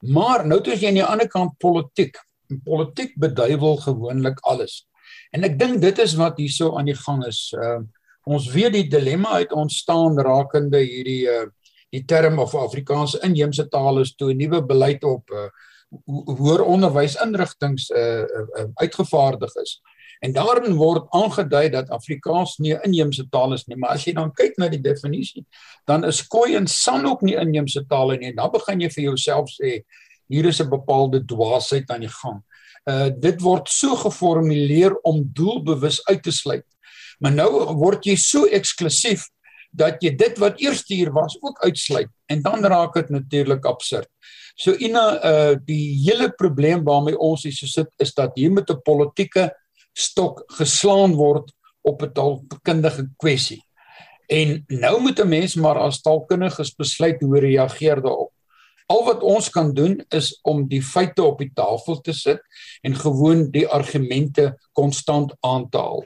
Maar 0.00 0.46
nou 0.46 0.60
toe 0.60 0.72
as 0.72 0.80
jy 0.80 0.88
aan 0.88 0.94
die 0.94 1.04
ander 1.04 1.28
kant 1.28 1.58
politiek, 1.58 2.16
politiek 2.64 3.14
beduiwel 3.16 3.76
gewoonlik 3.76 4.40
alles. 4.42 4.86
En 5.32 5.44
ek 5.44 5.58
dink 5.58 5.80
dit 5.82 5.98
is 5.98 6.14
wat 6.14 6.38
hierso 6.38 6.76
aan 6.78 6.86
die 6.86 6.98
gang 6.98 7.24
is. 7.26 7.52
Uh 7.56 7.82
ons 8.24 8.48
weet 8.52 8.72
die 8.72 8.88
dilemma 8.88 9.38
uit 9.40 9.52
ontstaan 9.52 10.18
rakende 10.18 10.80
hierdie 10.82 11.24
uh 11.28 11.46
die 11.94 12.02
term 12.10 12.40
of 12.42 12.56
Afrikaanse 12.58 13.20
inheemse 13.22 13.68
tale 13.70 14.00
is 14.02 14.16
toe 14.18 14.32
'n 14.32 14.36
nuwe 14.36 14.62
beleid 14.66 15.04
op 15.04 15.30
uh 15.30 15.48
hoër 16.06 16.62
onderwys 16.66 17.14
inrigtinge 17.22 17.84
uh, 17.94 18.22
uh 18.60 18.64
uitgevaardig 18.82 19.54
is. 19.62 19.80
En 20.24 20.32
daarin 20.32 20.74
word 20.74 21.06
aangedui 21.10 21.68
dat 21.70 21.90
Afrikaans 21.90 22.56
nie 22.58 22.74
'n 22.74 22.80
inheemse 22.82 23.28
taal 23.30 23.52
is 23.52 23.66
nie, 23.66 23.76
maar 23.76 23.90
as 23.90 24.04
jy 24.04 24.12
dan 24.12 24.32
kyk 24.32 24.58
na 24.58 24.68
die 24.68 24.80
definisie, 24.80 25.44
dan 25.86 26.04
is 26.04 26.22
Khoi 26.26 26.56
en 26.56 26.66
San 26.66 27.06
ook 27.06 27.22
nie 27.22 27.36
inheemse 27.36 27.84
tale 27.88 28.16
nie. 28.16 28.28
En 28.28 28.36
dan 28.36 28.50
begin 28.50 28.80
jy 28.80 28.90
vir 28.90 29.04
jouself 29.04 29.50
sê 29.50 29.84
hier 30.28 30.46
is 30.46 30.60
'n 30.60 30.68
bepaalde 30.68 31.24
dwaasheid 31.24 31.90
aan 31.90 32.00
die 32.00 32.14
gang. 32.22 32.42
Uh 32.86 33.10
dit 33.10 33.40
word 33.40 33.68
so 33.68 33.96
geformuleer 33.96 34.96
om 35.02 35.30
doelbewus 35.32 36.06
uit 36.06 36.22
te 36.22 36.32
sluit. 36.32 36.66
Maar 37.18 37.32
nou 37.32 37.50
word 37.78 38.06
jy 38.06 38.16
so 38.16 38.46
eksklusief 38.46 39.28
dat 39.74 40.02
jy 40.02 40.14
dit 40.16 40.38
wat 40.38 40.60
eers 40.62 40.84
hier 40.86 41.10
was 41.12 41.36
ook 41.42 41.64
uitsluit 41.64 42.10
en 42.30 42.42
dan 42.42 42.64
raak 42.64 42.94
dit 42.94 43.10
natuurlik 43.10 43.66
absurd. 43.66 44.08
So 44.54 44.74
Ina 44.78 45.04
uh 45.18 45.56
die 45.66 45.98
hele 46.06 46.30
probleem 46.30 46.84
waarmee 46.86 47.18
ons 47.18 47.42
hier 47.42 47.56
so 47.56 47.66
sit 47.66 47.90
is 47.98 48.14
dat 48.14 48.36
hier 48.38 48.52
met 48.52 48.70
'n 48.70 48.82
politieke 48.82 49.50
stok 49.92 50.44
geslaan 50.58 51.14
word 51.14 51.50
op 51.82 52.02
'n 52.02 52.12
taalkundige 52.12 53.08
kwessie. 53.16 53.62
En 54.26 54.64
nou 54.68 55.00
moet 55.00 55.20
'n 55.20 55.28
mens 55.28 55.54
maar 55.54 55.78
as 55.78 56.00
taalkundiges 56.00 56.74
besluit 56.74 57.20
hoe 57.20 57.38
reageer 57.38 58.00
daarop. 58.02 58.32
Al 58.86 59.04
wat 59.04 59.22
ons 59.22 59.50
kan 59.50 59.72
doen 59.74 60.04
is 60.08 60.38
om 60.42 60.68
die 60.68 60.82
feite 60.82 61.22
op 61.22 61.38
die 61.38 61.50
tafel 61.54 62.00
te 62.00 62.12
sit 62.12 62.40
en 62.82 62.94
gewoon 62.94 63.50
die 63.50 63.68
argumente 63.68 64.58
konstant 64.72 65.34
aan 65.40 65.68
te 65.68 65.78
haal. 65.78 66.04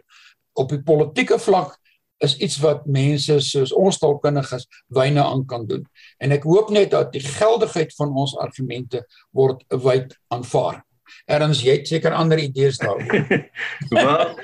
Op 0.58 0.72
die 0.74 0.82
politieke 0.82 1.38
vlak 1.38 1.76
is 2.24 2.34
iets 2.42 2.58
wat 2.62 2.86
mense 2.90 3.38
soos 3.46 3.72
ons 3.76 4.00
taalkundiges 4.02 4.66
wyne 4.94 5.22
aan 5.22 5.44
kan 5.46 5.66
doen. 5.66 5.86
En 6.18 6.34
ek 6.34 6.46
hoop 6.50 6.72
net 6.74 6.90
dat 6.90 7.12
die 7.14 7.22
geldigheid 7.22 7.94
van 7.94 8.14
ons 8.14 8.34
argumente 8.42 9.04
word 9.30 9.62
wyd 9.70 10.16
aanvaar. 10.34 10.82
Erns 11.28 11.62
jy 11.64 11.78
het 11.78 11.88
seker 11.88 12.12
ander 12.16 12.40
idees 12.40 12.78
daaroor. 12.82 13.38
Wel 13.94 14.34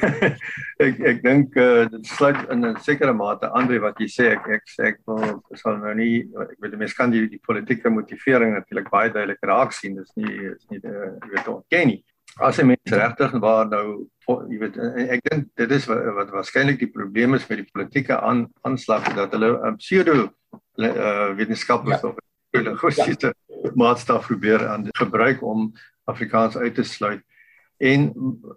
ek 0.86 1.00
ek 1.12 1.20
dink 1.22 1.56
uh, 1.60 1.84
dit 1.90 2.06
sluit 2.08 2.40
in 2.50 2.64
'n 2.66 2.80
sekere 2.82 3.12
mate 3.14 3.50
Andre 3.54 3.80
wat 3.84 4.00
jy 4.00 4.08
sê 4.10 4.30
ek 4.34 4.48
ek 4.56 4.64
sê 4.74 4.88
ek 4.90 4.98
wil 5.06 5.42
sal 5.60 5.78
nou 5.78 5.94
nie 5.94 6.24
ek 6.46 6.56
weet 6.58 6.78
mense 6.80 6.96
kan 6.98 7.12
die, 7.14 7.26
die 7.28 7.42
politieke 7.46 7.92
motivering 7.92 8.56
natuurlik 8.56 8.90
baie 8.90 9.12
duidelik 9.12 9.42
raak 9.46 9.76
sien 9.76 9.98
dis 10.00 10.10
nie 10.16 10.34
is 10.50 10.66
nie 10.70 10.80
uh, 10.82 11.14
jy 11.20 11.34
weet 11.36 11.52
ontken 11.54 11.94
nie. 11.94 12.00
As 12.40 12.56
jy 12.56 12.64
mense 12.64 12.96
regtig 12.96 13.32
waar 13.42 13.68
nou 13.68 13.84
jy 14.48 14.58
weet 14.60 14.76
ek 15.16 15.22
dink 15.26 15.48
dit 15.58 15.72
is 15.74 15.86
wat, 15.90 16.02
wat 16.16 16.30
waarskynlik 16.34 16.78
die 16.80 16.90
probleem 16.92 17.34
is 17.34 17.46
met 17.50 17.62
die 17.62 17.70
politieke 17.72 18.16
aan, 18.20 18.46
aanslag 18.66 19.08
dat 19.16 19.34
hulle 19.34 19.50
'n 19.58 19.72
um, 19.72 19.76
pseudo 19.76 20.14
uh, 20.22 21.34
wetenskaplike 21.36 22.00
ja. 22.00 22.08
of 22.08 22.16
linguistiese 22.56 23.32
ja. 23.34 23.72
maatstaf 23.74 24.26
probeer 24.26 24.66
aan 24.68 24.88
gebruik 24.98 25.42
om 25.42 25.72
Afrikaans 26.04 26.56
uit 26.56 26.74
te 26.74 26.82
sluit. 26.82 27.22
En 27.80 28.10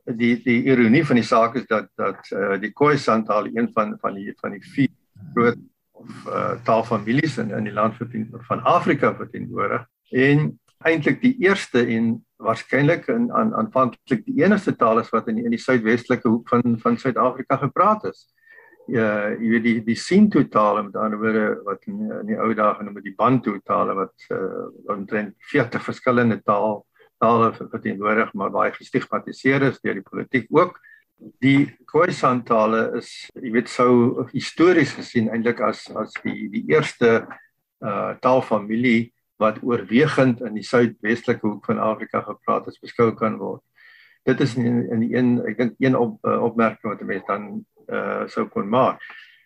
die 0.05 0.35
die 0.43 0.63
ironie 0.63 1.05
van 1.05 1.15
die 1.15 1.25
saak 1.25 1.55
is 1.55 1.67
dat 1.67 1.89
dat 1.95 2.31
uh, 2.31 2.57
die 2.59 2.71
Khoisan 2.71 3.25
taal 3.25 3.47
een 3.47 3.69
van 3.73 3.97
van 4.01 4.13
die 4.19 4.33
van 4.41 4.51
die 4.51 4.63
vier 4.75 4.91
groot 5.33 5.59
of 5.91 6.09
uh, 6.27 6.55
taalfamilies 6.63 7.37
in 7.37 7.51
in 7.51 7.63
die 7.63 7.73
land 7.73 7.95
verdien, 7.95 8.27
van 8.49 8.63
Afrika 8.63 9.15
verteenwoordig 9.15 9.85
en 10.11 10.59
eintlik 10.87 11.21
die 11.21 11.35
eerste 11.45 11.83
en 11.95 12.13
waarskynlik 12.43 13.07
in 13.11 13.29
aan 13.31 13.53
aanvanklik 13.55 14.23
die 14.25 14.43
enigste 14.43 14.75
taal 14.75 14.99
is 15.01 15.11
wat 15.13 15.27
in 15.31 15.39
die, 15.39 15.45
in 15.47 15.55
die 15.55 15.61
suidwestelike 15.61 16.29
hoek 16.29 16.49
van 16.51 16.77
van 16.81 16.97
Suid-Afrika 16.99 17.57
gepraat 17.61 18.07
is. 18.11 18.25
Ja, 18.91 19.31
jy 19.39 19.49
weet 19.53 19.63
die 19.63 19.75
die 19.85 19.99
Sintu 19.99 20.43
taal 20.51 20.81
met 20.83 20.97
ander 20.99 21.19
woorde 21.21 21.45
wat 21.63 21.85
in, 21.87 22.01
in 22.19 22.33
die 22.33 22.39
ou 22.39 22.49
dae 22.57 22.73
genoem 22.79 22.97
word 22.97 23.07
die 23.07 23.15
Bantu 23.15 23.53
tale 23.63 23.95
wat 23.95 24.25
uh, 24.35 24.65
omtrent 24.91 25.37
40 25.53 25.85
verskillende 25.85 26.41
taal 26.43 26.81
tale 27.23 27.53
verteenwoordig 27.55 28.33
maar 28.35 28.51
baie 28.51 28.73
gestigmatiseer 28.75 29.69
is 29.69 29.79
deur 29.79 29.95
die 30.01 30.03
politiek 30.09 30.49
ook. 30.51 30.75
Die 31.39 31.71
Khoisan 31.87 32.43
tale 32.43 32.89
is 32.99 33.13
jy 33.39 33.53
weet 33.55 33.71
sou 33.71 34.27
histories 34.33 34.97
gesien 34.97 35.31
eintlik 35.31 35.63
as 35.63 35.87
as 35.95 36.19
die 36.25 36.49
die 36.51 36.65
eerste 36.73 37.21
uh 37.83 38.15
taalfamilie 38.23 39.13
wat 39.41 39.61
oorwegend 39.63 40.41
in 40.41 40.57
die 40.57 40.65
suidwestelike 40.65 41.47
hoek 41.47 41.65
van 41.65 41.79
Afrika 41.79 42.21
gepraat 42.21 42.67
is 42.67 42.81
beskou 42.81 43.11
kan 43.17 43.37
word. 43.37 43.63
Dit 44.23 44.39
is 44.39 44.55
in 44.55 44.83
in 44.91 44.99
die 45.03 45.15
een 45.15 45.39
ek 45.47 45.57
dink 45.57 45.73
een 45.79 45.97
op 45.99 46.19
uh, 46.25 46.43
opmerking 46.43 46.93
wat 46.93 47.01
'n 47.01 47.05
mens 47.05 47.25
dan 47.27 47.65
uh 47.87 48.27
sou 48.27 48.47
kon 48.47 48.69
maak. 48.69 49.01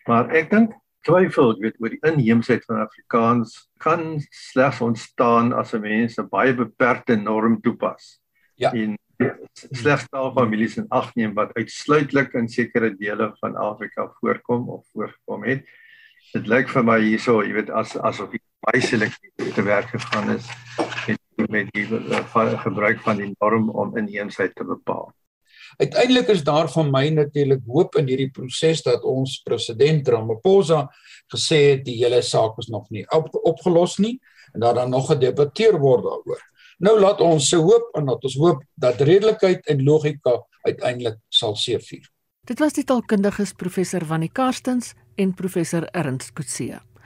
Maar 0.06 0.30
ek 0.30 0.50
dink 0.50 0.76
twyfel 1.06 1.52
ek 1.56 1.62
weet 1.64 1.80
oor 1.80 1.94
die 1.94 2.06
inheemsheid 2.06 2.64
van 2.68 2.84
Afrikaans 2.84 3.68
kan 3.78 4.20
slegs 4.30 4.80
ontstaan 4.80 5.52
as 5.52 5.74
'n 5.74 5.80
mens 5.80 6.18
'n 6.18 6.28
baie 6.28 6.54
beperkte 6.54 7.16
norm 7.16 7.60
toepas. 7.60 8.20
Ja. 8.54 8.72
En 8.72 8.98
slegs 9.52 10.06
taalfamilies 10.08 10.76
in 10.76 10.86
ag 10.94 11.14
neem 11.14 11.34
wat 11.34 11.54
uitsluitlik 11.54 12.34
in 12.34 12.48
sekere 12.48 12.94
dele 12.96 13.32
van 13.40 13.56
Afrika 13.56 14.06
voorkom 14.20 14.68
of 14.68 14.86
voorkom 14.92 15.44
het. 15.44 15.64
Dit 16.32 16.46
lyk 16.46 16.68
vir 16.68 16.84
my 16.84 16.98
hierso, 17.00 17.42
jy 17.42 17.52
weet 17.52 17.70
as 17.70 17.96
asof 17.96 18.30
die 18.30 18.42
baie 18.66 18.82
selektief 18.82 19.54
te 19.54 19.62
werk 19.62 19.90
gegaan 19.94 20.34
is 20.36 20.46
met 21.06 21.18
met 21.46 21.68
die 21.70 21.86
uh, 21.86 22.62
gebruik 22.64 23.00
van 23.04 23.20
die 23.20 23.30
norm 23.38 23.70
om 23.70 23.96
inheemsheid 23.96 24.54
te 24.58 24.64
bepaal. 24.66 25.12
Uiteindelik 25.76 26.28
is 26.34 26.42
daar 26.44 26.68
van 26.72 26.90
my 26.90 27.08
natuurlik 27.14 27.62
hoop 27.66 27.94
in 28.00 28.08
hierdie 28.10 28.30
proses 28.34 28.82
dat 28.82 29.04
ons 29.06 29.38
president 29.46 30.08
Ramaphosa 30.08 30.88
gesê 31.30 31.60
het 31.70 31.84
die 31.86 31.98
hele 32.00 32.22
saak 32.22 32.58
is 32.58 32.70
nog 32.72 32.88
nie 32.90 33.04
op, 33.14 33.28
opgelos 33.46 33.98
nie 34.02 34.16
en 34.54 34.64
dat 34.64 34.74
daar 34.74 34.88
nog 34.88 35.06
gedebatteer 35.12 35.78
word 35.78 36.02
daaroor. 36.08 36.42
Nou 36.78 36.98
laat 37.00 37.20
ons 37.20 37.48
se 37.48 37.56
hoop 37.56 37.90
en 37.98 38.06
dat 38.06 38.24
ons 38.24 38.38
hoop 38.38 38.62
dat 38.74 39.00
redelikheid 39.00 39.66
en 39.66 39.84
logika 39.84 40.38
uiteindelik 40.64 41.18
sal 41.28 41.56
seëvier. 41.56 42.06
Dit 42.48 42.58
was 42.62 42.72
die 42.72 42.84
taalkundiges 42.84 43.52
professor 43.52 44.06
Wannie 44.08 44.32
Karstens 44.32 44.94
en 45.16 45.34
professor 45.34 45.84
Ernst 45.92 46.32
Kutse. 46.32 46.80